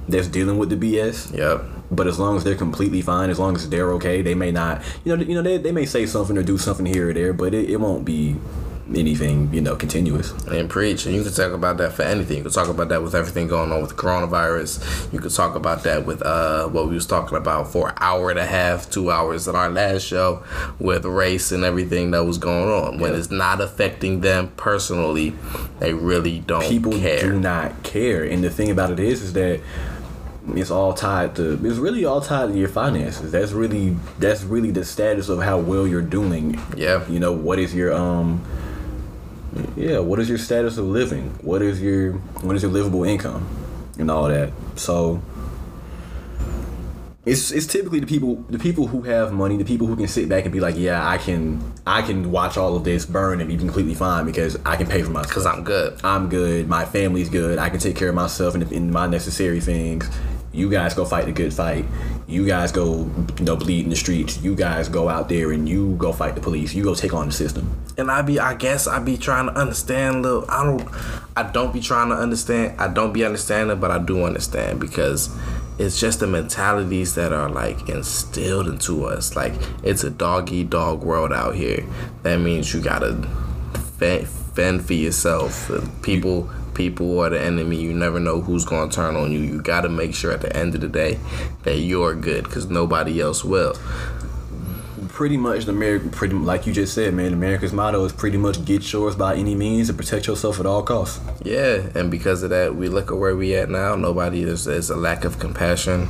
[0.08, 1.36] that's dealing with the BS.
[1.36, 1.64] Yep.
[1.90, 4.84] But as long as they're completely fine, as long as they're okay, they may not
[5.04, 7.34] you know you know they, they may say something or do something here or there,
[7.34, 8.36] but it, it won't be
[8.96, 10.32] anything you know continuous.
[10.48, 11.06] And preach.
[11.06, 12.38] And you can talk about that for anything.
[12.38, 15.12] You can talk about that with everything going on with the coronavirus.
[15.14, 18.30] You could talk about that with uh, what we was talking about for an hour
[18.30, 20.44] and a half, two hours in our last show
[20.80, 23.00] with race and everything that was going on.
[23.00, 25.34] When it's not affecting them personally,
[25.80, 27.20] they really don't people care.
[27.20, 29.60] do not care and the thing about it is is that
[30.56, 34.72] it's all tied to it's really all tied to your finances that's really that's really
[34.72, 37.06] the status of how well you're doing Yeah.
[37.10, 38.42] you know what is your um
[39.76, 43.48] yeah what is your status of living what is your what is your livable income
[43.98, 45.22] and all that so
[47.28, 50.30] it's, it's typically the people the people who have money the people who can sit
[50.30, 53.50] back and be like yeah I can I can watch all of this burn and
[53.50, 56.00] be completely fine because I can pay for myself Because I'm good.
[56.06, 56.70] I'm good.
[56.70, 57.60] My family's good.
[57.60, 60.10] I can take care of myself and, and my necessary things.
[60.58, 61.86] You guys go fight the good fight.
[62.28, 64.42] You guys go, you know, bleed in the streets.
[64.42, 66.74] You guys go out there and you go fight the police.
[66.74, 67.78] You go take on the system.
[67.98, 70.84] and I be I guess I be trying to understand little I don't
[71.36, 75.30] I don't be trying to understand I don't be understanding but I do understand because
[75.78, 80.70] it's just the mentalities that are like instilled into us like it's a dog eat
[80.72, 81.86] dog world out here
[82.24, 83.14] that means you gotta
[83.98, 89.16] fend, fend for yourself people people are the enemy you never know who's gonna turn
[89.16, 91.20] on you you gotta make sure at the end of the day
[91.64, 93.74] that you're good because nobody else will
[95.10, 97.34] Pretty much, the American, pretty like you just said, man.
[97.34, 100.84] America's motto is pretty much get yours by any means and protect yourself at all
[100.84, 101.20] costs.
[101.42, 103.96] Yeah, and because of that, we look at where we at now.
[103.96, 106.08] Nobody is there's a lack of compassion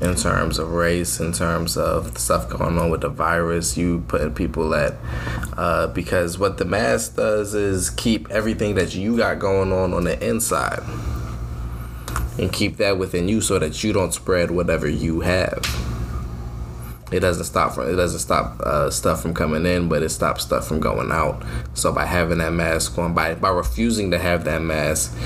[0.00, 3.76] in terms of race, in terms of stuff going on with the virus.
[3.76, 4.94] You putting people at
[5.56, 10.04] uh, because what the mask does is keep everything that you got going on on
[10.04, 10.80] the inside
[12.38, 15.64] and keep that within you so that you don't spread whatever you have.
[17.12, 20.42] It doesn't stop from it doesn't stop uh, stuff from coming in, but it stops
[20.42, 21.44] stuff from going out.
[21.74, 25.16] So by having that mask on, by by refusing to have that mask,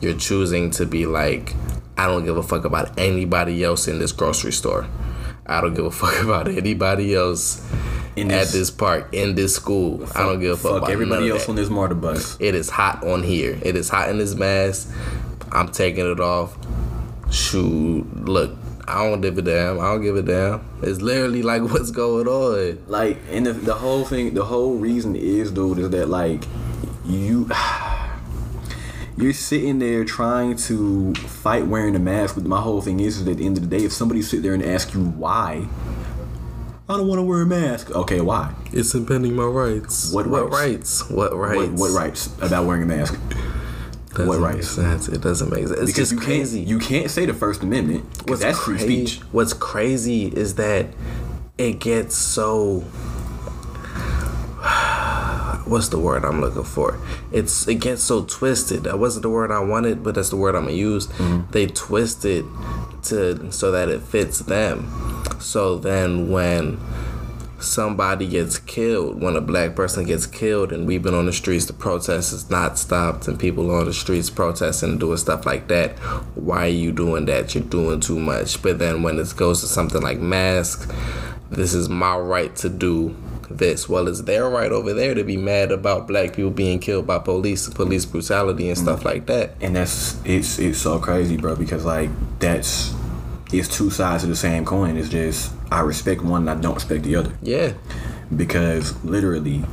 [0.00, 1.54] you're choosing to be like,
[1.96, 4.86] I don't give a fuck about anybody else in this grocery store.
[5.46, 7.62] I don't give a fuck about anybody else
[8.16, 10.04] In at this- this park, in this school.
[10.14, 11.50] I don't give a fuck, Fuck about everybody else that.
[11.50, 12.36] on this MARTA bus.
[12.40, 13.58] It is hot on here.
[13.62, 14.90] It is hot in this mask.
[15.52, 16.56] I'm taking it off.
[17.30, 18.52] Shoot, look,
[18.86, 19.80] I don't give a damn.
[19.80, 20.64] I don't give a damn.
[20.82, 22.78] It's literally like what's going on.
[22.86, 26.44] Like, and the, the whole thing, the whole reason is, dude, is that like
[27.04, 27.46] you,
[29.16, 32.34] you're sitting there trying to fight wearing a mask.
[32.34, 34.22] But my whole thing is, is that at the end of the day, if somebody
[34.22, 35.66] sit there and ask you why,
[36.88, 37.90] I don't want to wear a mask.
[37.90, 38.54] Okay, why?
[38.72, 40.12] It's impending my rights.
[40.12, 41.02] What what rights?
[41.02, 41.10] rights?
[41.10, 41.70] What rights?
[41.72, 43.18] What, what rights about wearing a mask?
[44.10, 44.68] Doesn't what rights?
[44.68, 45.08] sense.
[45.08, 45.72] It doesn't make sense.
[45.80, 46.58] It's Because just you crazy.
[46.58, 49.24] can't you can't say the First Amendment because what's that's free crazy, speech.
[49.32, 50.86] What's crazy is that
[51.58, 52.84] it gets so.
[55.66, 56.98] What's the word I'm looking for?
[57.32, 58.84] It's it gets so twisted.
[58.84, 61.08] That wasn't the word I wanted, but that's the word I'm gonna use.
[61.08, 61.50] Mm-hmm.
[61.50, 62.44] They twist it
[63.04, 64.88] to so that it fits them.
[65.40, 66.78] So then when
[67.58, 71.64] somebody gets killed, when a black person gets killed, and we've been on the streets,
[71.66, 75.68] the protest is not stopped, and people on the streets protesting and doing stuff like
[75.68, 75.98] that.
[76.36, 77.54] Why are you doing that?
[77.54, 78.62] You're doing too much.
[78.62, 80.86] But then when it goes to something like masks,
[81.50, 83.16] this is my right to do.
[83.50, 83.88] This.
[83.88, 87.18] Well, it's their right over there to be mad about black people being killed by
[87.18, 89.04] police, police brutality, and stuff mm.
[89.04, 89.54] like that.
[89.60, 91.56] and that's it's it's so crazy, bro.
[91.56, 92.94] Because like that's
[93.52, 94.96] it's two sides of the same coin.
[94.96, 97.32] It's just I respect one and I don't respect the other.
[97.42, 97.74] Yeah,
[98.34, 99.64] because literally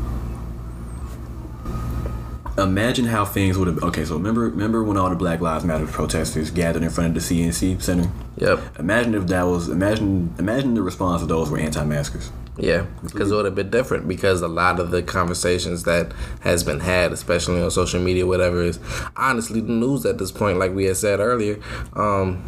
[2.58, 5.88] imagine how things would have okay so remember remember when all the black lives matter
[5.88, 10.76] protesters gathered in front of the CNN center yep, imagine if that was imagine imagine
[10.76, 12.86] the response of those were anti-maskers yeah.
[13.02, 14.08] Because it would have been different.
[14.08, 16.12] Because a lot of the conversations that
[16.42, 18.80] has been had, especially on social media, whatever, is
[19.16, 20.60] honestly the news at this point.
[20.60, 21.60] Like we had said earlier,
[21.94, 22.44] um,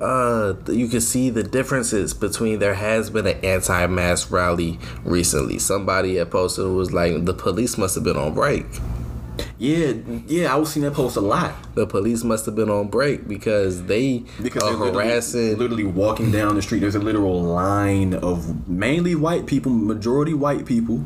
[0.00, 5.58] uh, you can see the differences between there has been an anti-mask rally recently.
[5.58, 8.64] Somebody had posted was like the police must have been on break.
[9.60, 9.92] Yeah
[10.26, 11.52] yeah i was seeing that post a lot.
[11.74, 15.58] The police must have been on break because they because are they're literally- harassing.
[15.58, 16.80] literally walking down the street.
[16.80, 21.04] There's a literal line of mainly white people majority white people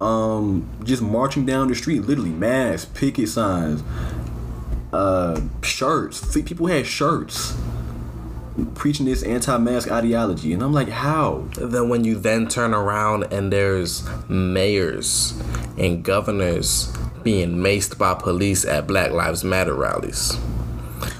[0.00, 3.82] um just marching down the street literally masks picket signs
[4.92, 6.34] uh shirts.
[6.42, 7.54] People had shirts
[8.74, 10.52] preaching this anti-mask ideology.
[10.52, 11.46] And i'm like how?
[11.56, 15.40] Then when you then turn around and there's mayors
[15.78, 20.38] and governors being maced by police at Black Lives Matter rallies.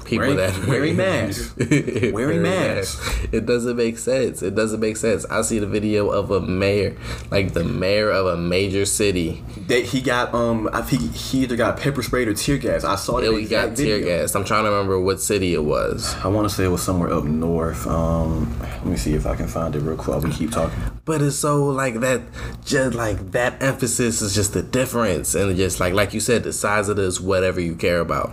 [0.05, 1.53] People Wearing- that wearing masks.
[2.11, 2.99] Wearing masks.
[3.31, 4.41] It doesn't make sense.
[4.43, 5.25] It doesn't make sense.
[5.27, 6.97] I see the video of a mayor,
[7.31, 9.41] like the mayor of a major city.
[9.67, 12.95] that he got um i think he either got pepper sprayed or tear gas i
[12.95, 14.05] saw that It, we got tear video.
[14.19, 14.35] gas.
[14.35, 16.13] I'm trying to remember what city it was.
[16.23, 17.87] I want to say it was somewhere up north.
[17.87, 20.23] Um, let me see if I can find it real quick.
[20.23, 20.77] We keep talking.
[21.11, 22.21] But it's so like that,
[22.63, 26.53] just like that emphasis is just the difference, and just like like you said, the
[26.53, 28.31] size of this, whatever you care about,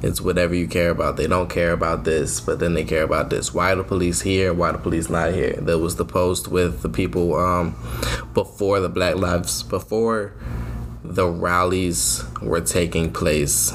[0.00, 1.18] it's whatever you care about.
[1.18, 3.52] They don't care about this, but then they care about this.
[3.52, 4.54] Why the police here?
[4.54, 5.52] Why the police not here?
[5.60, 7.76] There was the post with the people um
[8.32, 10.32] before the Black Lives before
[11.04, 13.70] the rallies were taking place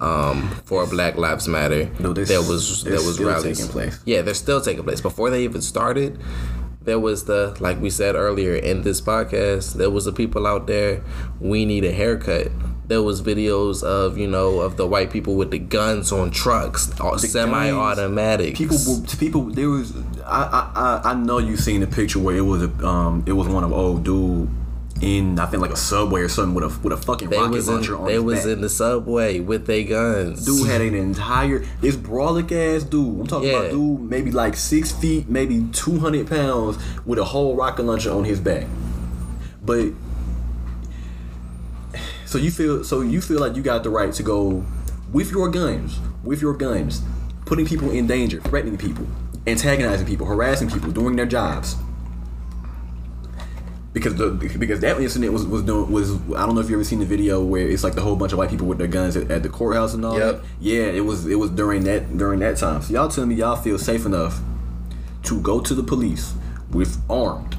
[0.00, 1.88] um for Black Lives Matter.
[2.00, 4.00] No, this- there was there was still rallies taking place.
[4.04, 5.00] yeah, they're still taking place.
[5.00, 6.18] Before they even started,
[6.84, 10.66] there was the like we said earlier in this podcast, there was the people out
[10.66, 11.02] there,
[11.40, 12.48] we need a haircut.
[12.86, 16.92] There was videos of, you know, of the white people with the guns on trucks,
[17.16, 18.58] semi automatics.
[18.58, 18.76] People,
[19.18, 19.94] people, there was.
[20.26, 20.42] I,
[20.74, 23.48] I, I- I know you seen the picture where it was a, um, it was
[23.48, 24.50] one of old dude
[25.00, 27.50] in I think like a subway or something with a with a fucking they rocket
[27.50, 28.48] was in launcher on they was back.
[28.52, 30.44] in the subway with their guns.
[30.46, 33.20] Dude had an entire this brolic ass dude.
[33.20, 33.58] I'm talking Yeah.
[33.58, 38.12] about dude maybe like six feet, maybe two hundred pounds with a whole rocket launcher
[38.12, 38.66] on his back.
[39.64, 39.88] But
[42.26, 44.64] so you feel so you feel like you got the right to go
[45.12, 47.02] with your guns, with your guns,
[47.46, 49.06] putting people in danger, threatening people,
[49.46, 51.76] antagonizing people, harassing people, doing their jobs.
[53.94, 56.84] Because the because that incident was was doing was I don't know if you ever
[56.84, 59.16] seen the video where it's like the whole bunch of white people with their guns
[59.16, 60.34] at, at the courthouse and all Yep.
[60.40, 60.44] that.
[60.60, 62.82] Yeah, it was it was during that during that time.
[62.82, 64.40] So y'all tell me y'all feel safe enough
[65.22, 66.34] to go to the police
[66.72, 67.56] with armed,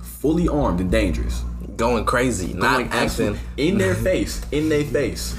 [0.00, 1.42] fully armed and dangerous,
[1.76, 3.38] going crazy, not going acting.
[3.56, 5.36] in their face, in their face,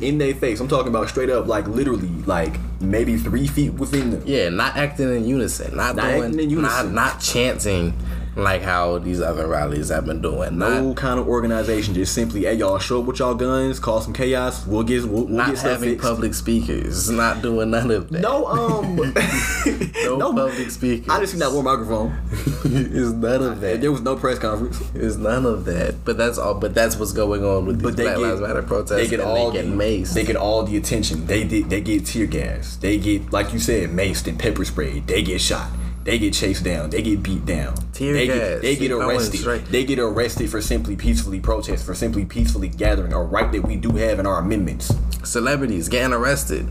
[0.00, 0.58] in their face.
[0.58, 4.22] I'm talking about straight up, like literally, like maybe three feet within them.
[4.24, 6.94] Yeah, not acting in unison, not, Not doing, acting in unison.
[6.94, 7.92] not not chanting
[8.36, 10.58] like how these other rallies have been doing.
[10.58, 14.04] Not No kind of organization, just simply, hey y'all, show up with y'all guns, cause
[14.04, 14.66] some chaos.
[14.66, 16.06] We'll get we'll, we'll not get having fixed.
[16.06, 18.20] public speakers, not doing none of that.
[18.20, 18.96] No, um,
[20.18, 21.08] no, public speakers.
[21.08, 22.16] I just seen that one microphone.
[22.64, 23.80] it's none of that.
[23.80, 24.80] There was no press conference.
[24.94, 26.04] It's none of that.
[26.04, 26.54] But that's all.
[26.54, 28.96] But that's what's going on with these But they Black get Lives Matter protests.
[28.96, 30.14] They get all they get the, maced.
[30.14, 31.26] They get all the attention.
[31.26, 31.70] They did.
[31.70, 32.76] They get tear gas.
[32.76, 35.06] They get like you said, maced and pepper sprayed.
[35.06, 35.70] They get shot.
[36.04, 36.90] They get chased down.
[36.90, 37.74] They get beat down.
[37.92, 38.36] Tear they gas.
[38.36, 39.40] Get, they get arrested.
[39.40, 39.64] straight.
[39.66, 43.76] They get arrested for simply peacefully protest, for simply peacefully gathering, a right that we
[43.76, 44.94] do have in our amendments.
[45.24, 46.68] Celebrities getting arrested.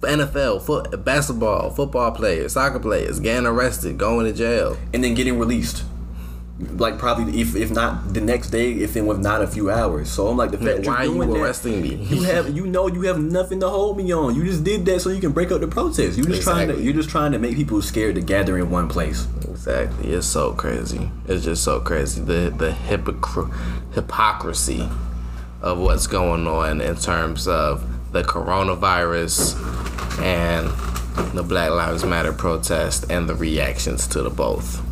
[0.00, 4.76] NFL, foot, basketball, football players, soccer players getting arrested, going to jail.
[4.92, 5.84] and then getting released.
[6.78, 10.10] Like probably if if not the next day, if it was not a few hours.
[10.10, 11.94] So I'm like the fact that Why are you're you doing that, arresting me?
[11.94, 14.34] You have you know you have nothing to hold me on.
[14.34, 16.16] You just did that so you can break up the protest.
[16.16, 18.88] You just trying to, you're just trying to make people scared to gather in one
[18.88, 19.26] place.
[19.48, 20.12] Exactly.
[20.12, 21.10] It's so crazy.
[21.26, 22.20] It's just so crazy.
[22.22, 23.52] The the hypocr-
[23.94, 24.88] hypocrisy
[25.60, 29.56] of what's going on in terms of the coronavirus
[30.20, 30.68] and
[31.34, 34.82] the Black Lives Matter protest and the reactions to the both.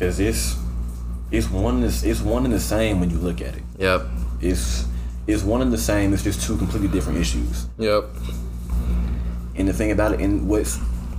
[0.00, 0.56] Cause it's
[1.30, 3.62] it's one it's, it's one and the same when you look at it.
[3.78, 4.06] Yep.
[4.40, 4.86] It's
[5.26, 6.14] it's one and the same.
[6.14, 7.66] It's just two completely different issues.
[7.76, 8.06] Yep.
[9.56, 10.78] And the thing about it, and what's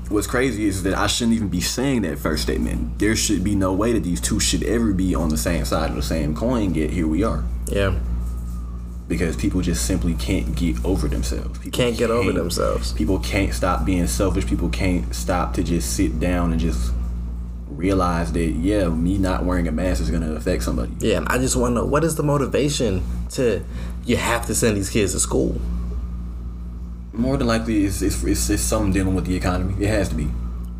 [0.09, 2.97] what's crazy is that I shouldn't even be saying that first statement.
[2.97, 5.91] There should be no way that these two should ever be on the same side
[5.91, 6.73] of the same coin.
[6.73, 7.43] Yet here we are.
[7.67, 7.99] Yeah.
[9.07, 11.59] Because people just simply can't get over themselves.
[11.59, 12.93] People Can't get over themselves.
[12.93, 14.47] People can't stop being selfish.
[14.47, 16.93] People can't stop to just sit down and just
[17.81, 20.91] realize that yeah, me not wearing a mask is gonna affect somebody.
[20.99, 23.63] Yeah, and I just want to know what is the motivation to
[24.05, 25.59] you have to send these kids to school?
[27.13, 29.73] More than likely, it's it's, it's, it's something dealing with the economy.
[29.83, 30.29] It has to be.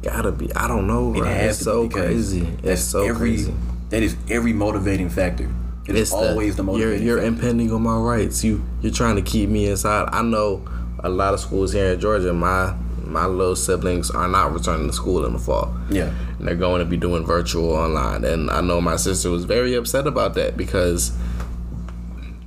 [0.02, 0.54] Gotta be.
[0.56, 1.28] I don't know, It bro.
[1.28, 2.48] has It's to so be crazy.
[2.64, 3.54] It's so every, crazy.
[3.90, 5.52] That is every motivating factor.
[5.88, 7.28] It is It's always the, you're you're factor.
[7.28, 8.44] impending on my rights.
[8.44, 10.10] You you're trying to keep me inside.
[10.12, 10.66] I know
[11.04, 12.34] a lot of schools here in Georgia.
[12.34, 12.74] My
[13.12, 15.76] my little siblings are not returning to school in the fall.
[15.90, 16.14] yeah.
[16.40, 18.24] and they're going to be doing virtual online.
[18.24, 21.12] And I know my sister was very upset about that because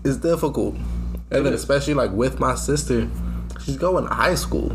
[0.04, 0.74] it's difficult.
[1.30, 3.08] And then especially like with my sister,
[3.64, 4.70] she's going to high school.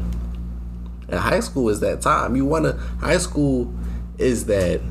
[1.08, 2.36] And high school is that time.
[2.36, 3.74] You want to high school
[4.18, 4.82] is that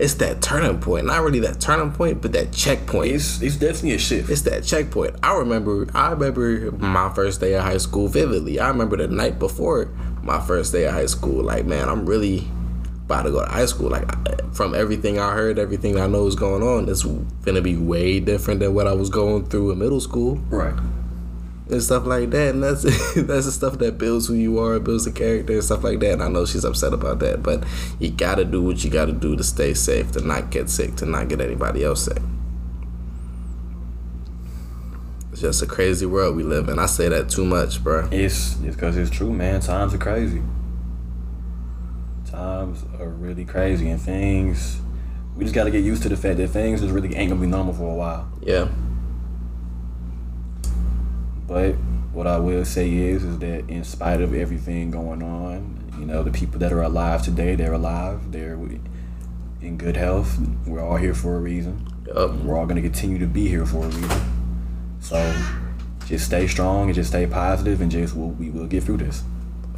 [0.00, 1.06] it's that turning point.
[1.06, 3.12] Not really that turning point, but that checkpoint.
[3.12, 4.30] It's it's definitely a shift.
[4.30, 5.16] It's that checkpoint.
[5.22, 5.86] I remember.
[5.94, 8.58] I remember my first day of high school vividly.
[8.58, 9.86] I remember the night before
[10.22, 11.44] my first day of high school.
[11.44, 12.48] Like, man, I'm really
[13.04, 13.90] about to go to high school.
[13.90, 14.08] Like,
[14.54, 17.04] from everything I heard, everything I know is going on, it's
[17.44, 20.74] gonna be way different than what I was going through in middle school right.
[21.70, 22.54] And stuff like that.
[22.54, 22.82] And that's
[23.14, 26.14] that's the stuff that builds who you are, builds the character and stuff like that.
[26.14, 27.64] And I know she's upset about that, but
[27.98, 31.06] you gotta do what you gotta do to stay safe, to not get sick, to
[31.06, 32.18] not get anybody else sick.
[35.32, 36.78] It's just a crazy world we live in.
[36.78, 38.08] I say that too much, bro.
[38.10, 39.60] It's it's because it's true, man.
[39.60, 40.42] Times are crazy.
[42.26, 44.80] Times are really crazy, and things.
[45.36, 47.40] We just got to get used to the fact that things just really ain't gonna
[47.40, 48.30] be normal for a while.
[48.42, 48.68] Yeah.
[51.50, 51.74] But
[52.12, 56.22] what I will say is, is that in spite of everything going on, you know,
[56.22, 58.30] the people that are alive today, they're alive.
[58.30, 58.54] They're
[59.60, 60.38] in good health.
[60.64, 61.84] We're all here for a reason.
[62.06, 62.34] Yup.
[62.44, 64.20] We're all gonna continue to be here for a reason.
[65.00, 65.16] So
[66.06, 69.24] just stay strong and just stay positive, and just we'll, we will get through this.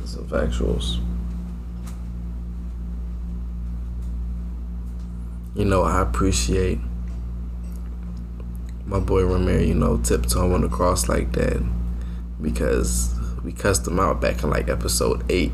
[0.05, 0.99] Some factuals.
[5.55, 6.81] You know, I appreciate
[8.93, 11.63] my boy Ramir, you know, tiptoeing across like that
[12.43, 15.51] because we cussed him out back in like episode 8.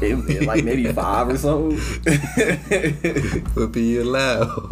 [0.00, 1.78] It- it- like maybe five or something.
[3.56, 4.68] Would be allowed.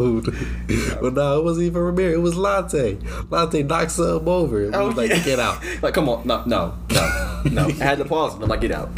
[1.01, 2.97] but no, it wasn't even Ramir, it was Latte.
[3.29, 4.63] Latte knocks him over.
[4.65, 5.19] and We was oh, like, yeah.
[5.23, 5.61] get out.
[5.81, 7.65] like, come on, no, no, no, no.
[7.67, 8.35] I had to pause.
[8.35, 8.89] I'm like, get out.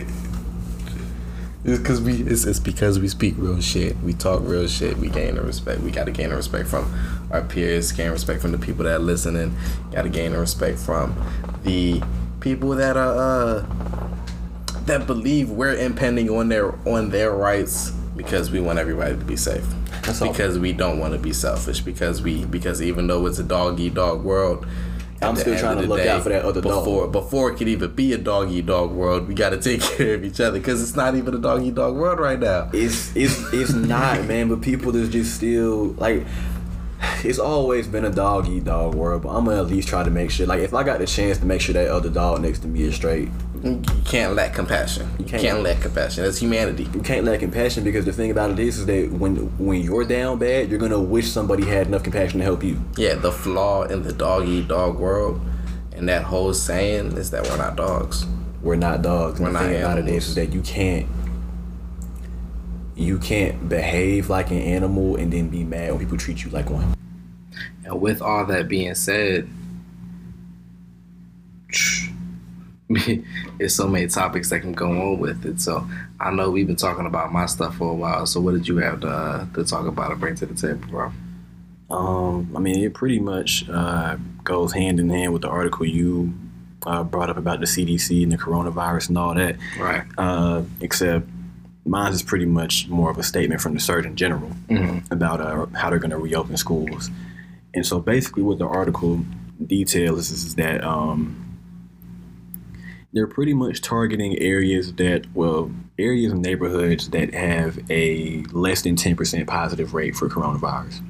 [1.64, 3.98] It's because we it's, it's because we speak real shit.
[3.98, 4.98] We talk real shit.
[4.98, 5.82] We gain the respect.
[5.82, 6.92] We gotta gain the respect from
[7.32, 9.56] our peers, gain respect from the people that are listening,
[9.92, 11.16] gotta gain the respect from
[11.64, 12.02] the
[12.40, 13.66] people that are uh
[14.86, 19.36] that believe we're impending on their on their rights because we want everybody to be
[19.36, 19.66] safe.
[20.04, 20.32] That's all.
[20.32, 21.82] because we don't want to be selfish.
[21.82, 24.66] Because we because even though it's a dog eat dog world.
[25.22, 26.86] I'm still trying to look out for that other dog.
[26.86, 29.82] before, Before it could even be a dog eat dog world, we got to take
[29.98, 32.70] care of each other because it's not even a dog eat dog world right now.
[32.74, 34.50] It's it's it's not, man.
[34.50, 36.26] But people is just still like.
[37.24, 40.10] It's always been a dog eat dog world, but I'm gonna at least try to
[40.10, 40.48] make sure.
[40.48, 42.82] Like, if I got the chance to make sure that other dog next to me
[42.84, 43.30] is straight,
[43.64, 45.10] You can't lack compassion.
[45.20, 45.42] You can't.
[45.42, 46.24] can't, lack compassion.
[46.24, 46.88] That's humanity.
[46.94, 50.06] you can't lack compassion because the thing about it is, is that when when you're
[50.06, 52.80] down bad, you're gonna wish somebody had enough compassion to help you.
[52.98, 55.42] Yeah, the flaw in the dog eat dog world
[55.98, 58.26] and that whole saying is that we're not dogs.
[58.62, 59.40] We're not dogs.
[59.40, 60.24] We're and the not thing about it animals.
[60.24, 61.08] is, is that you can't
[62.96, 66.70] you can't behave like an animal and then be mad when people treat you like
[66.70, 66.96] one.
[67.84, 69.50] And with all that being said,
[73.58, 75.60] there's so many topics that can go on with it.
[75.60, 75.88] So
[76.20, 78.26] I know we've been talking about my stuff for a while.
[78.26, 80.88] So what did you have to, uh, to talk about or bring to the table,
[80.90, 81.12] bro?
[81.90, 86.34] Um, I mean, it pretty much uh, goes hand in hand with the article you
[86.86, 89.58] uh, brought up about the CDC and the coronavirus and all that.
[89.80, 90.04] Right.
[90.18, 91.28] Uh, except
[91.86, 95.10] mine is pretty much more of a statement from the Surgeon General Mhm.
[95.12, 97.10] about uh, how they're going to reopen schools.
[97.74, 99.22] And so basically, what the article
[99.66, 101.47] details is, is that um,
[103.18, 108.96] they're pretty much targeting areas that, well, areas and neighborhoods that have a less than
[108.96, 111.02] 10% positive rate for coronavirus.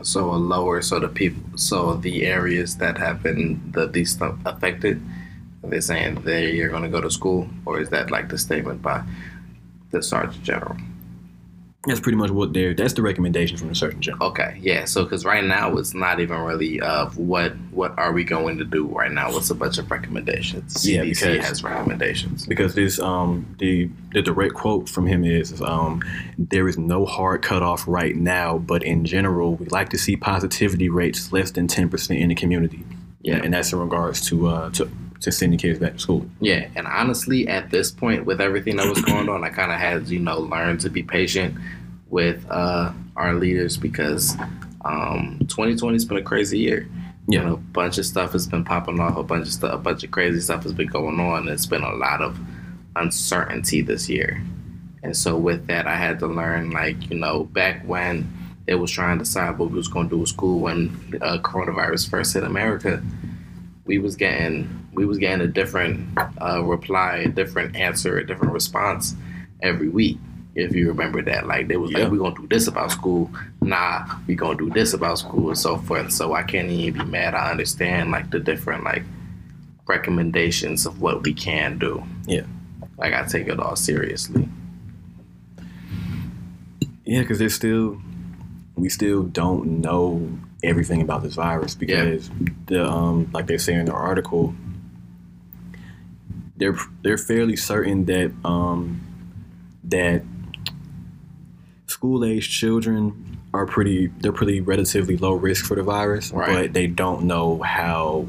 [0.00, 5.02] So a lower, so the people, so the areas that have been the least affected,
[5.62, 8.80] they're saying they are going to go to school, or is that like the statement
[8.80, 9.02] by
[9.90, 10.78] the Sergeant General?
[11.84, 12.74] That's pretty much what they're.
[12.74, 14.28] That's the recommendation from the Surgeon General.
[14.28, 14.84] Okay, yeah.
[14.84, 18.64] So because right now it's not even really of what what are we going to
[18.64, 19.36] do right now.
[19.36, 20.74] It's a bunch of recommendations.
[20.74, 22.46] CDC Yeah, because- has recommendations.
[22.46, 26.02] because this um the the direct quote from him is um
[26.38, 30.88] there is no hard cutoff right now, but in general we like to see positivity
[30.88, 32.84] rates less than ten percent in the community.
[33.22, 33.36] Yeah.
[33.42, 34.88] and that's in regards to uh to
[35.22, 36.26] to send sending kids back to school.
[36.40, 39.78] Yeah, and honestly, at this point, with everything that was going on, I kind of
[39.78, 41.56] had you know learned to be patient
[42.10, 44.36] with uh, our leaders because
[44.84, 46.88] um, 2020 has been a crazy year.
[47.28, 47.40] Yeah.
[47.40, 49.16] You know, a bunch of stuff has been popping off.
[49.16, 51.48] A bunch of stuff, a bunch of crazy stuff has been going on.
[51.48, 52.38] It's been a lot of
[52.96, 54.42] uncertainty this year,
[55.02, 58.30] and so with that, I had to learn like you know back when
[58.66, 61.38] it was trying to decide what we was going to do with school when uh,
[61.38, 63.02] coronavirus first hit America
[63.84, 66.06] we was getting we was getting a different
[66.40, 69.14] uh, reply, a different answer, a different response
[69.62, 70.18] every week.
[70.54, 72.00] If you remember that, like they was Yeah.
[72.00, 73.30] like, "We gonna do this about school."
[73.62, 76.12] Nah, we gonna do this about school and so forth.
[76.12, 77.34] So I can't even be mad.
[77.34, 79.02] I understand like the different like
[79.86, 82.02] recommendations of what we can do.
[82.26, 82.42] Yeah.
[82.98, 84.48] like I take it all seriously.
[87.04, 88.00] Yeah, because there's still
[88.76, 92.30] we still don't know everything about this virus because
[92.66, 94.54] the um like they say in the article
[96.62, 99.00] they're they're fairly certain that um
[99.82, 100.22] that
[101.86, 106.48] school age children are pretty they're pretty relatively low risk for the virus Right.
[106.66, 108.26] but they don't know how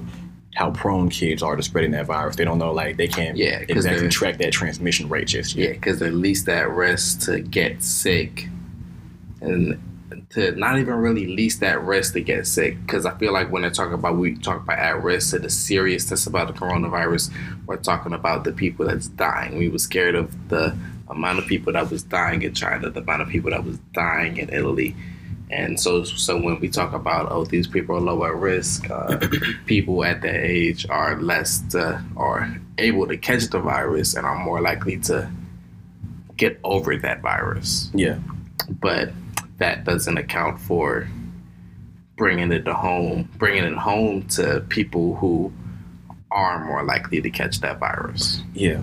[0.55, 3.59] how prone kids are to spreading that virus they don't know like they can't Yeah,
[3.67, 7.81] exactly track that transmission rate just yet Yeah, because they're least at risk to get
[7.83, 8.47] sick,
[9.41, 9.79] and
[10.31, 12.79] to not even really least that risk to get sick.
[12.85, 15.49] Because I feel like when they talk about we talk about at risk to the
[15.49, 17.31] seriousness about the coronavirus,
[17.65, 19.57] we're talking about the people that's dying.
[19.57, 20.75] We were scared of the
[21.07, 24.37] amount of people that was dying in China, the amount of people that was dying
[24.37, 24.95] in Italy.
[25.49, 29.19] And so, so when we talk about oh, these people are low at risk, uh,
[29.65, 34.43] people at that age are less to, are able to catch the virus and are
[34.43, 35.29] more likely to
[36.37, 37.91] get over that virus.
[37.93, 38.17] yeah
[38.69, 39.11] But
[39.57, 41.07] that doesn't account for
[42.17, 45.51] bringing it to home, bringing it home to people who
[46.31, 48.41] are more likely to catch that virus.
[48.53, 48.81] Yeah.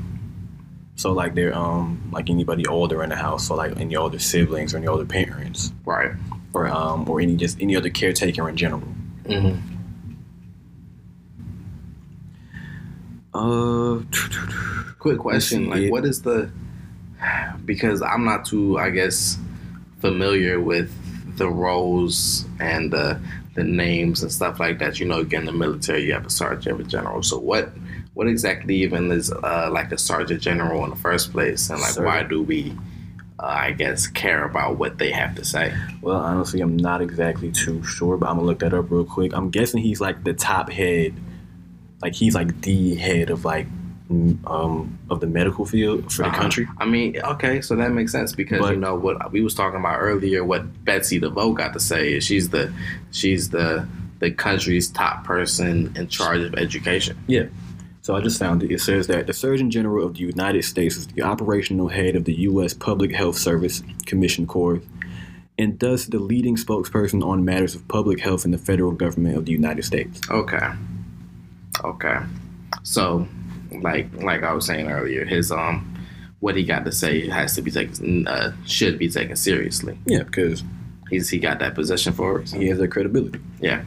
[0.96, 4.74] So like they're um like anybody older in the house, so like any older siblings
[4.74, 6.12] or any older parents, Right.
[6.52, 8.82] or um or any just any other caretaker in general.
[9.24, 9.58] Mm-hmm.
[13.32, 14.02] Uh,
[14.98, 15.90] Quick question: Like, it.
[15.90, 16.50] what is the?
[17.64, 19.38] Because I'm not too, I guess,
[20.00, 20.92] familiar with
[21.36, 23.20] the roles and the
[23.54, 25.00] the names and stuff like that.
[25.00, 27.22] You know, again, in the military, you have a sergeant, you have a general.
[27.22, 27.70] So what?
[28.14, 31.92] What exactly even is uh, like a sergeant general in the first place, and like
[31.92, 32.04] Sir.
[32.04, 32.76] why do we,
[33.38, 35.72] uh, I guess, care about what they have to say?
[36.02, 39.32] well, honestly, I'm not exactly too sure, but I'm gonna look that up real quick.
[39.32, 41.14] I'm guessing he's like the top head,
[42.02, 43.68] like he's like the head of like
[44.10, 46.40] um of the medical field for the Uh-huh.
[46.40, 46.66] country.
[46.78, 49.78] I mean, okay, so that makes sense because But- you know what we was talking
[49.78, 50.44] about earlier.
[50.44, 52.72] What Betsy DeVos got to say is she's the
[53.12, 53.86] she's the
[54.18, 57.16] the country's top person in charge of education.
[57.26, 57.44] Yeah.
[58.02, 58.70] So I just found it.
[58.72, 62.24] It says that the Surgeon General of the United States is the operational head of
[62.24, 62.74] the U.S.
[62.74, 64.80] Public Health Service Commission Corps
[65.58, 69.44] and thus the leading spokesperson on matters of public health in the federal government of
[69.44, 70.20] the United States.
[70.30, 70.68] Okay,
[71.84, 72.18] okay.
[72.82, 73.28] So,
[73.72, 75.96] like like I was saying earlier, his um
[76.40, 79.98] what he got to say has to be taken uh, should be taken seriously.
[80.06, 80.62] Yeah, because
[81.10, 82.52] He's he got that position for us.
[82.52, 83.40] he has that credibility.
[83.60, 83.82] Yeah.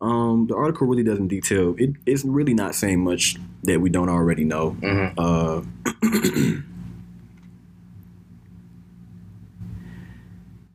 [0.00, 1.74] Um, the article really doesn't detail.
[1.78, 4.70] It, it's really not saying much that we don't already know.
[4.70, 5.60] hmm Uh,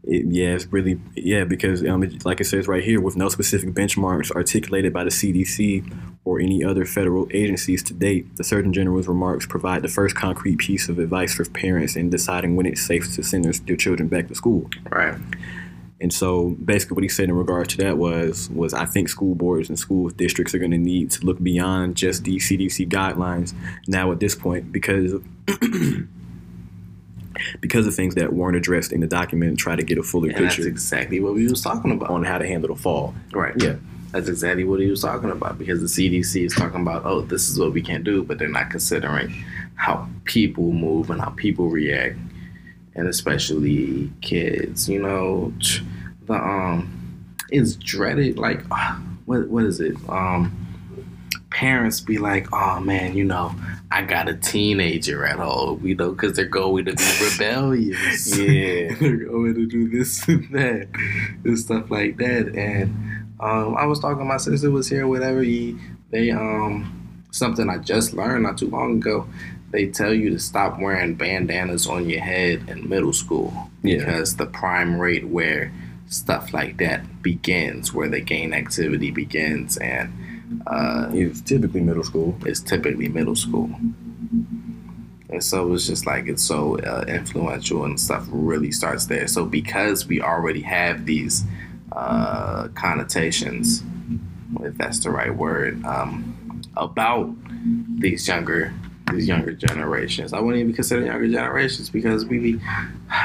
[0.03, 3.29] it, yeah, it's really yeah because um, it, like it says right here, with no
[3.29, 5.91] specific benchmarks articulated by the CDC
[6.29, 10.59] or any other federal agencies to date, the Surgeon General's remarks provide the first concrete
[10.59, 14.07] piece of advice for parents in deciding when it's safe to send their, their children
[14.07, 14.69] back to school.
[14.91, 15.15] Right.
[15.99, 19.35] And so basically what he said in regard to that was was I think school
[19.35, 23.53] boards and school districts are going to need to look beyond just the CDC guidelines
[23.87, 25.15] now at this point because
[27.59, 30.29] because of things that weren't addressed in the document and try to get a fuller
[30.29, 32.09] And that's picture exactly what we was talking about.
[32.09, 33.13] on how to handle the fall.
[33.33, 33.53] Right.
[33.61, 33.75] Yeah.
[34.11, 37.49] That's exactly what he was talking about because the CDC is talking about, oh, this
[37.49, 39.29] is what we can't do, but they're not considering
[39.75, 42.17] how people move and how people react,
[42.95, 44.89] and especially kids.
[44.89, 45.53] You know,
[46.25, 48.37] the um, it's dreaded.
[48.39, 48.63] Like,
[49.25, 49.95] what what is it?
[50.09, 50.67] Um,
[51.49, 53.53] parents be like, oh man, you know,
[53.91, 58.37] I got a teenager at home, you know, because they're going to be rebellious.
[58.37, 58.93] Yeah.
[58.99, 60.87] they're going to do this and that
[61.43, 62.55] and stuff like that.
[62.55, 62.95] And
[63.39, 65.41] um, I was talking, my sister was here, whatever.
[65.41, 65.77] He,
[66.11, 66.95] they um
[67.31, 69.27] something I just learned not too long ago.
[69.71, 73.97] They tell you to stop wearing bandanas on your head in middle school Yeah.
[73.99, 75.71] because the prime rate where
[76.07, 80.11] stuff like that begins, where the gain activity begins, and
[80.65, 82.35] uh, It's typically middle school.
[82.45, 83.69] It's typically middle school.
[85.29, 89.27] And so it's just like it's so uh, influential and stuff really starts there.
[89.27, 91.43] So because we already have these
[91.91, 93.83] uh, connotations,
[94.61, 97.29] if that's the right word, um, about
[97.99, 98.73] these younger
[99.11, 100.33] these younger generations.
[100.33, 102.59] I wouldn't even consider younger generations because we be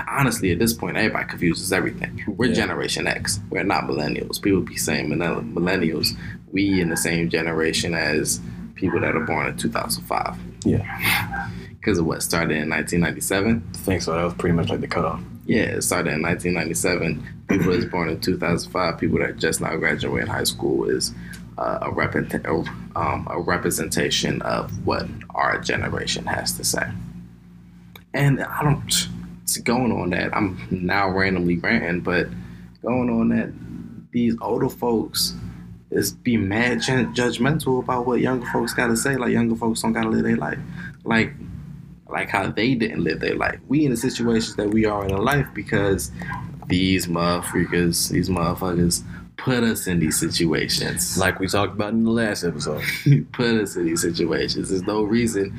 [0.09, 2.25] honestly at this point everybody confuses everything.
[2.27, 2.55] We're Yeah.
[2.55, 3.39] Generation X.
[3.51, 4.41] We're not millennials.
[4.41, 6.17] People be saying millennials.
[6.53, 8.41] We in the same generation as
[8.77, 11.49] people that are born in 2005 Yeah.
[11.69, 13.63] because of what started in 1997.
[13.75, 14.15] I think so.
[14.15, 15.21] That was pretty much like the cutoff.
[15.47, 17.45] Yeah, it started in 1997.
[17.49, 21.13] People that's born in 2005, people that just now graduated high school is
[21.59, 26.89] uh, a, repent- um, a representation of what our generation has to say.
[28.15, 29.09] And I don't,
[29.43, 32.29] it's going on that, I'm now randomly ranting, but
[32.83, 33.53] going on that,
[34.13, 35.35] these older folks
[35.91, 39.17] is be mad ju- judgmental about what younger folks got to say.
[39.17, 40.59] Like younger folks don't got to live their life.
[41.05, 41.33] Like
[42.09, 43.59] like how they didn't live their life.
[43.69, 46.11] We in the situations that we are in our life because
[46.69, 49.03] these motherfuckers, these motherfuckers
[49.37, 51.19] put us in these situations.
[51.25, 52.83] Like we talked about in the last episode.
[53.33, 54.71] put us in these situations.
[54.71, 55.59] There's no reason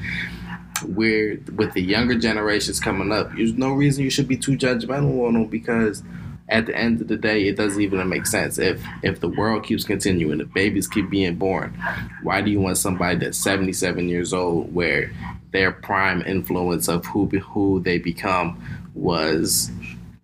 [0.83, 5.25] we're with the younger generations coming up, there's no reason you should be too judgmental
[5.25, 6.03] on them because
[6.49, 8.59] at the end of the day, it doesn't even make sense.
[8.59, 11.75] If if the world keeps continuing, if babies keep being born,
[12.21, 15.11] why do you want somebody that's 77 years old where
[15.55, 18.61] their prime influence of who be- who they become
[18.93, 19.71] was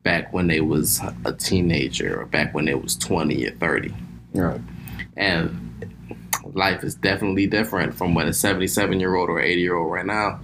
[0.03, 3.93] back when they was a teenager or back when they was 20 or 30?
[4.33, 4.61] Right.
[5.17, 5.57] and
[6.53, 10.05] life is definitely different from when a 77 year old or 80 year old right
[10.05, 10.39] now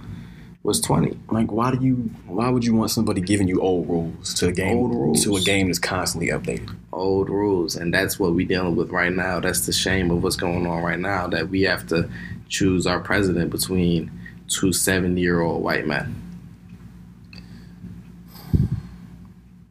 [0.62, 1.94] was 20 Like, why do you?
[2.26, 5.24] Why would you want somebody giving you old rules to a game Old rules.
[5.24, 6.74] to a game that's constantly updated?
[6.92, 10.36] old rules and that's what we dealing with right now that's the shame of what's
[10.36, 12.08] going on right now that we have to
[12.48, 14.10] choose our president between
[14.48, 16.14] two 70 year old white men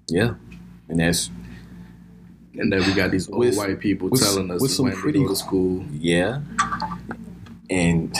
[0.10, 0.36] Yeah,
[0.88, 1.30] and that's
[2.56, 4.96] and then we got these old With- white people with- telling us with some when
[4.96, 5.86] pretty- to go to school.
[6.00, 6.40] Yeah,
[7.70, 8.16] and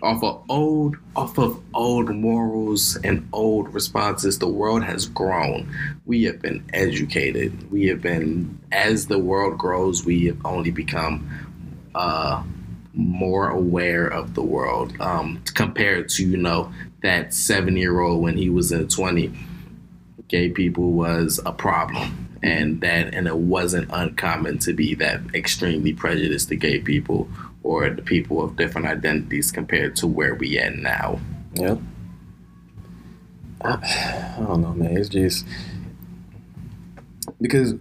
[0.00, 5.66] off of old off of old morals and old responses the world has grown.
[6.06, 7.70] We have been educated.
[7.72, 11.28] We have been as the world grows we have only become
[11.96, 12.42] uh
[12.98, 16.72] more aware of the world um compared to you know
[17.02, 19.32] that seven year old when he was in 20
[20.26, 25.92] gay people was a problem and that and it wasn't uncommon to be that extremely
[25.92, 27.28] prejudiced to gay people
[27.62, 31.20] or the people of different identities compared to where we at now
[31.54, 31.76] yeah.
[33.60, 34.96] I, I don't know, man.
[34.96, 35.44] It's just
[37.40, 37.74] because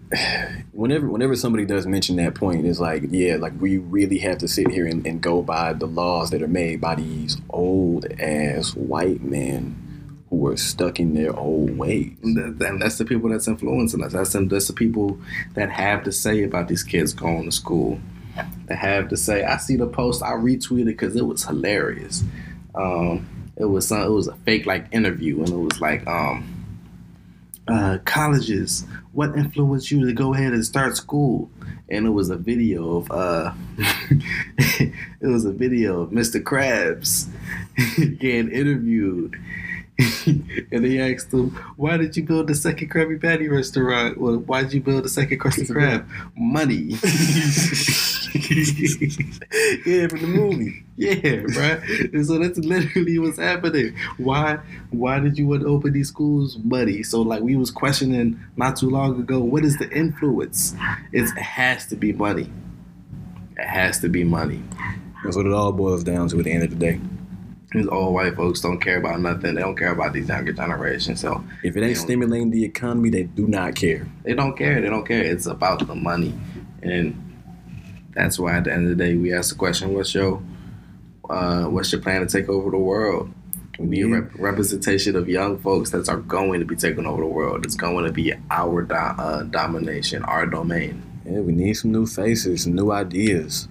[0.71, 4.47] whenever whenever somebody does mention that point, it's like, yeah, like we really have to
[4.47, 8.75] sit here and, and go by the laws that are made by these old ass
[8.75, 9.83] white men
[10.29, 12.11] who are stuck in their old ways.
[12.21, 14.13] and that- and that's the people that's influencing us.
[14.13, 15.19] That's that's the people
[15.55, 17.99] that have to say about these kids going to school.
[18.67, 22.23] That have to say i see the post i retweeted because it was hilarious.
[22.75, 26.45] Um it was some it was a fake like interview and it was like um
[27.67, 31.49] uh, colleges, what influenced you to go ahead and start school?
[31.89, 36.41] And it was a video of uh, it was a video of Mr.
[36.41, 37.27] Krabs
[38.19, 39.35] getting interviewed.
[40.27, 44.19] and they asked him, "Why did you build the second Krabby Patty restaurant?
[44.19, 46.07] Well, why did you build the second Krusty Krab?
[46.35, 46.97] Money."
[49.85, 50.83] yeah, from the movie.
[50.95, 51.79] Yeah, right.
[52.13, 53.95] And so that's literally what's happening.
[54.17, 54.59] Why
[54.91, 56.55] why did you want to open these schools?
[56.55, 57.03] buddy?
[57.03, 60.75] So like we was questioning not too long ago, what is the influence?
[61.11, 62.49] It's, it has to be money.
[63.57, 64.63] It has to be money.
[65.23, 66.99] That's what it all boils down to at the end of the day.
[67.73, 69.55] These old white folks don't care about nothing.
[69.55, 71.19] They don't care about these younger generations.
[71.19, 74.07] So If it ain't stimulating the economy, they do not care.
[74.23, 74.79] they don't care.
[74.81, 75.21] They don't care.
[75.21, 76.33] It's about the money.
[76.81, 77.26] And
[78.17, 80.41] that's why at the end of the day we ask the question, what's your
[81.29, 83.31] uh, what's your plan to take over the world?
[83.77, 87.21] We need a rep- representation of young folks that are going to be taking over
[87.21, 87.63] the world.
[87.65, 91.03] It's going to be our do- uh, domination, our domain.
[91.25, 93.67] Yeah, we need some new faces, some new ideas.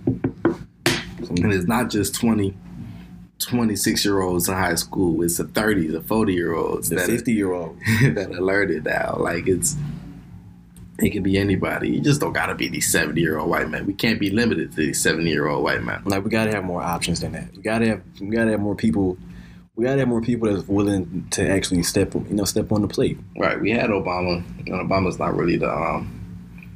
[0.85, 2.55] And it's not just 20,
[3.41, 5.23] 26 year olds in high school.
[5.25, 7.79] It's the 30s, the 40 year olds The fifty year old.
[8.03, 9.17] that alerted now.
[9.19, 9.77] Like it's
[10.99, 11.91] it can be anybody.
[11.91, 13.87] You just don't gotta be these 70 year old white men.
[13.87, 16.03] We can't be limited to these 70 year old white men.
[16.05, 17.55] Like we gotta have more options than that.
[17.55, 19.19] We gotta have we gotta have more people.
[19.75, 22.89] We gotta have more people that's willing to actually step you know step on the
[22.89, 23.19] plate.
[23.39, 23.61] Right.
[23.61, 24.43] We had Obama.
[24.59, 26.13] And Obama's not really the um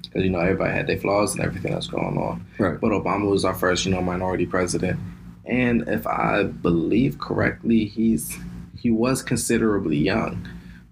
[0.02, 2.44] because you know everybody had their flaws and everything that's going on.
[2.58, 2.78] Right.
[2.80, 4.98] But Obama was our first, you know, minority president.
[5.46, 8.36] And if I believe correctly, he's
[8.78, 10.46] he was considerably young.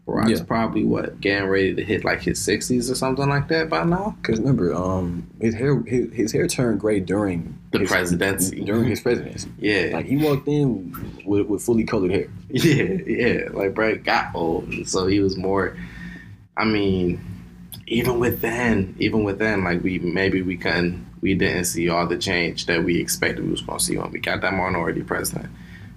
[0.09, 0.44] Barack's Yeah.
[0.46, 4.16] probably what getting ready to hit like his sixties or something like that by now.
[4.22, 8.64] Because remember, um, his hair his, his hair turned gray during The his, presidency.
[8.64, 9.50] during his presidency.
[9.59, 10.94] Yeah, Like he walked in
[11.26, 12.28] with, with fully colored hair.
[12.50, 13.48] yeah, yeah.
[13.52, 15.76] Like Brett got old, so he was more.
[16.56, 17.20] I mean,
[17.86, 22.06] even with then, even with then, like we maybe we couldn't, we didn't see all
[22.06, 25.02] the change that we expected we was going to see when we got that minority
[25.02, 25.50] president.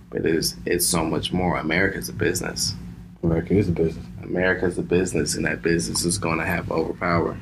[0.09, 1.55] But it's it's so much more.
[1.57, 2.76] America's a business.
[3.24, 4.05] America is a business.
[4.24, 7.38] America is a business, and that business is going to have overpower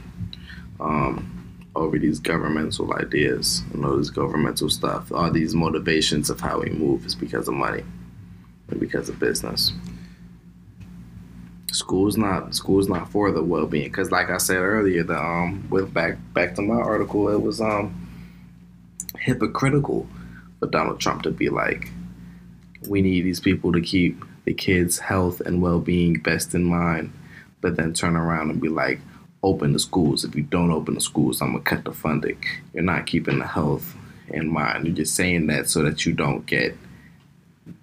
[0.79, 5.11] um, over these governmental ideas and all this governmental stuff.
[5.11, 7.83] All these motivations of how we move is because of money
[8.69, 9.71] and because of business.
[11.71, 15.67] School's not school's not for the well being because, like I said earlier, the um
[15.69, 18.07] with back back to my article, it was um
[19.19, 20.07] hypocritical
[20.59, 21.91] for Donald Trump to be like,
[22.87, 27.11] we need these people to keep the kids' health and well being best in mind,
[27.61, 28.99] but then turn around and be like,
[29.43, 30.23] open the schools.
[30.23, 32.43] If you don't open the schools, I'm gonna cut the funding.
[32.73, 33.95] You're not keeping the health
[34.27, 34.85] in mind.
[34.85, 36.77] You're just saying that so that you don't get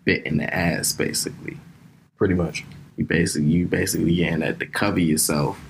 [0.04, 1.58] bit in the ass, basically.
[2.16, 2.64] Pretty much.
[2.96, 5.60] You basically you basically getting that to cover yourself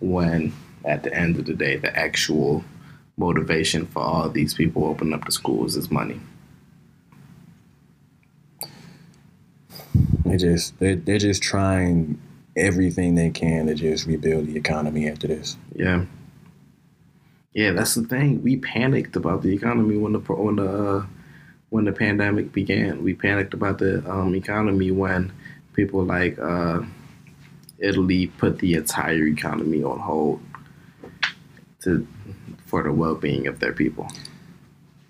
[0.00, 0.52] when
[0.84, 2.64] at the end of the day the actual
[3.16, 6.20] motivation for all these people opening up the schools is money.
[10.32, 12.18] They just they're, they're just trying
[12.56, 15.58] everything they can to just rebuild the economy after this.
[15.74, 16.06] Yeah.
[17.52, 18.42] Yeah, that's the thing.
[18.42, 21.06] We panicked about the economy when the when the uh,
[21.68, 23.04] when the pandemic began.
[23.04, 25.30] We panicked about the um, economy when
[25.74, 26.80] people like uh,
[27.78, 30.40] Italy put the entire economy on hold
[31.82, 32.06] to
[32.64, 34.10] for the well being of their people.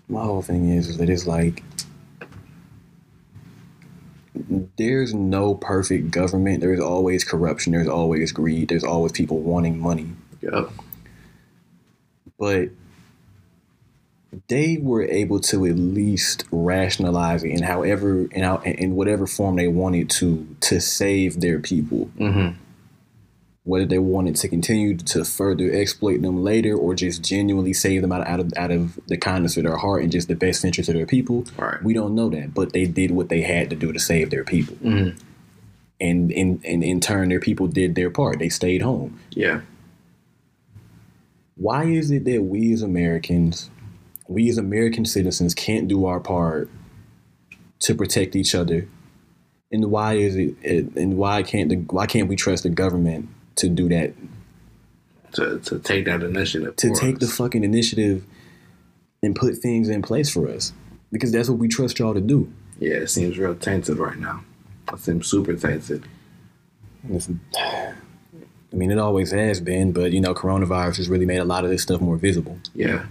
[0.09, 1.63] My whole thing is, is that it's like
[4.35, 6.61] there's no perfect government.
[6.61, 7.73] There's always corruption.
[7.73, 8.69] There's always greed.
[8.69, 10.09] There's always people wanting money.
[10.41, 10.71] Yep.
[12.37, 12.69] But
[14.47, 19.55] they were able to at least rationalize it in however in how in whatever form
[19.55, 22.09] they wanted to to save their people.
[22.17, 22.57] Mm-hmm.
[23.65, 28.11] Whether they wanted to continue to further exploit them later or just genuinely save them
[28.11, 30.89] out, out of out of the kindness of their heart and just the best interest
[30.89, 31.45] of their people.
[31.57, 31.81] Right.
[31.81, 34.43] We don't know that, but they did what they had to do to save their
[34.43, 34.75] people.
[34.83, 35.15] Mhm.
[36.01, 38.39] And in and in turn their people did their part.
[38.39, 39.17] They stayed home.
[39.31, 39.61] Yeah.
[41.55, 43.69] Why is it that we as Americans,
[44.27, 46.69] we as American citizens can't do our part
[47.79, 48.87] to protect each other?
[49.71, 50.55] And why is it
[50.97, 54.13] and why can't the why can't we trust the government to do that
[55.33, 56.75] To, to take that initiative.
[56.77, 58.23] to take the fucking initiative
[59.21, 60.73] and put things in place for us
[61.11, 62.51] because that's what we trust y'all to do.
[62.79, 64.43] Yeah, it seems real tainted right now.
[64.91, 66.03] It seems super tainted.
[67.05, 71.45] It's- I mean, it always has been, but you know, coronavirus has really made a
[71.45, 72.57] lot of this stuff more visible.
[72.73, 73.05] Yeah.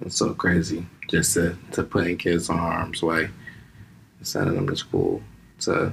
[0.00, 3.30] It's so crazy just to, to putting kids on harm's way,
[4.22, 5.22] sending them to school,
[5.60, 5.92] to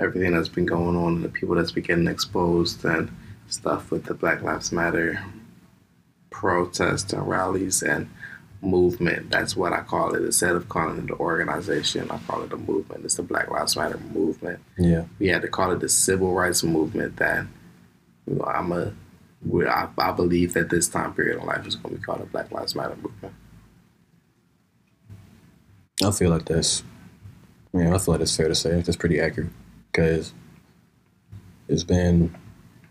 [0.00, 3.10] everything that's been going on and the people that's been getting exposed and
[3.48, 5.24] stuff with the Black Lives Matter
[6.30, 8.10] protests and rallies and
[8.60, 9.30] movement.
[9.30, 10.22] That's what I call it.
[10.22, 13.04] Instead of calling it the organization, I call it a movement.
[13.04, 14.60] It's the Black Lives Matter movement.
[14.78, 15.04] Yeah.
[15.18, 17.46] We had to call it the civil rights movement that
[18.26, 18.92] you know, I'm a
[19.44, 22.22] we, I, I believe that this time period in life is going to be called
[22.22, 23.34] the Black Lives Matter movement.
[26.02, 26.82] I feel like that's,
[27.74, 28.80] yeah, I feel like that's fair to say.
[28.80, 29.50] That's pretty accurate
[29.94, 30.32] because
[31.68, 32.34] it's been,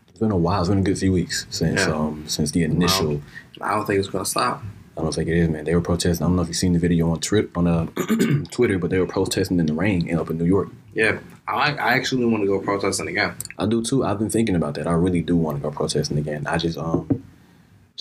[0.08, 0.62] it's been a while.
[0.62, 1.94] It's been a good few weeks since, Yeah.
[1.94, 3.22] um, since the initial.
[3.62, 4.64] I don't think it's going to stop.
[4.98, 5.66] I don't think it is, man.
[5.66, 6.24] They were protesting.
[6.24, 7.88] I don't know if you've seen the video on Twitter, on uh,
[8.52, 10.70] Twitter, but they were protesting in the rain in up in New York.
[10.94, 13.34] Yeah, I, I actually want to go protesting again.
[13.58, 14.06] I do too.
[14.06, 14.86] I've been thinking about that.
[14.88, 16.46] I really do want to go protesting again.
[16.46, 17.24] I just um,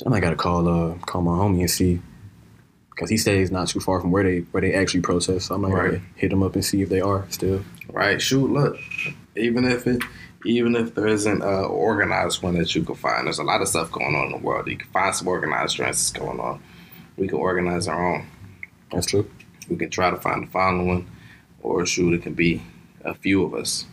[0.04, 2.02] I might gotta call uh call my homie and see,
[2.90, 5.46] because he stays not too far from where they where they actually protest.
[5.46, 6.00] So I might Right.
[6.16, 7.64] hit them up and see if they are still.
[7.88, 8.20] Right?
[8.20, 8.78] Shoot, look,
[9.36, 10.02] even if it,
[10.44, 13.68] even if there isn't a organized one that you can find, there's a lot of
[13.68, 14.68] stuff going on in the world.
[14.68, 16.62] You can find some organized trends going on.
[17.16, 18.26] We can organize our own.
[18.90, 19.28] That's true.
[19.68, 21.06] we can try to find a one,
[21.60, 22.62] or shoot, it can be
[23.04, 23.86] a few of us,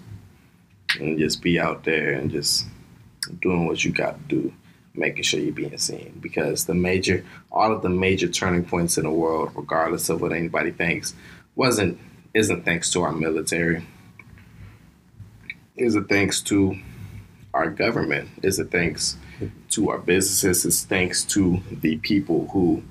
[0.99, 2.65] and just be out there and just
[3.41, 4.53] doing what you got to do,
[4.93, 6.17] making sure you're being seen.
[6.21, 10.33] Because the major, all of the major turning points in the world, regardless of what
[10.33, 11.15] anybody thinks,
[11.55, 11.99] wasn't
[12.33, 13.85] isn't thanks to our military.
[15.75, 16.77] Is it thanks to
[17.53, 18.29] our government?
[18.43, 19.17] Is it thanks
[19.69, 20.65] to our businesses?
[20.65, 22.83] Is thanks to the people who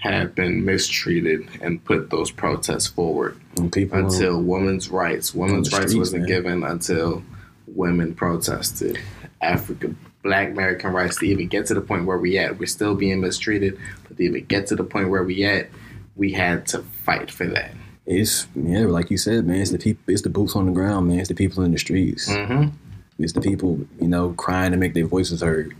[0.00, 5.34] have been mistreated and put those protests forward until women's rights.
[5.34, 6.28] Women's rights streets, wasn't man.
[6.28, 7.22] given until
[7.66, 8.98] women protested.
[9.42, 12.58] African Black American rights to even get to the point where we at.
[12.58, 15.68] We're still being mistreated, but to even get to the point where we at,
[16.16, 17.72] we had to fight for that.
[18.10, 19.60] It's yeah, like you said, man.
[19.60, 20.02] It's the people.
[20.08, 21.20] It's the boots on the ground, man.
[21.20, 22.28] It's the people in the streets.
[22.28, 22.70] Mm-hmm.
[23.18, 25.76] It's the people, you know, crying to make their voices heard.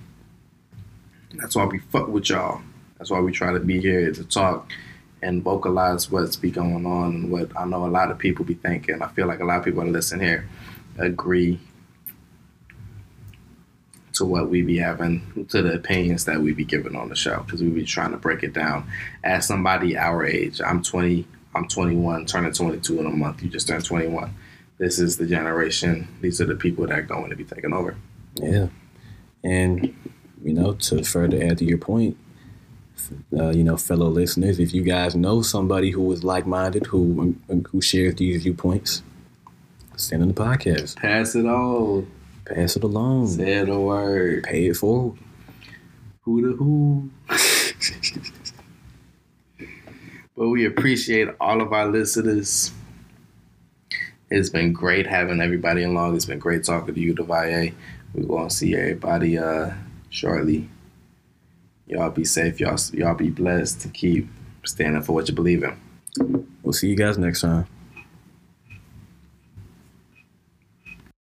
[1.34, 2.60] That's why we fuck with y'all.
[2.98, 4.70] That's why we try to be here to talk
[5.22, 8.54] and vocalize what's be going on and what I know a lot of people be
[8.54, 9.02] thinking.
[9.02, 10.48] I feel like a lot of people that listen here
[10.98, 11.58] agree
[14.12, 17.42] to what we be having, to the opinions that we be giving on the show,
[17.42, 18.86] because we be trying to break it down.
[19.24, 23.42] As somebody our age, I'm 20, I'm 21, turning 22 in a month.
[23.42, 24.34] You just turned 21.
[24.78, 26.08] This is the generation.
[26.20, 27.96] These are the people that are going to be taking over.
[28.36, 28.68] Yeah,
[29.44, 29.94] and
[30.42, 32.16] you know, to further add to your point,
[33.36, 37.36] uh, you know, fellow listeners, if you guys know somebody who is like-minded, who
[37.70, 39.02] who shares these viewpoints,
[39.96, 40.96] send them the podcast.
[40.96, 42.10] Pass it on.
[42.44, 43.28] Pass it along.
[43.28, 44.44] Say the word.
[44.44, 45.18] Pay it forward.
[46.22, 47.10] Who the who?
[50.40, 52.72] but we appreciate all of our listeners.
[54.30, 56.16] It's been great having everybody along.
[56.16, 57.74] It's been great talking to you, Devaye.
[58.14, 59.72] We're gonna see everybody uh
[60.08, 60.66] shortly.
[61.86, 62.58] Y'all be safe.
[62.58, 64.28] Y'all y'all be blessed to keep
[64.64, 66.46] standing for what you believe in.
[66.62, 67.66] We'll see you guys next time.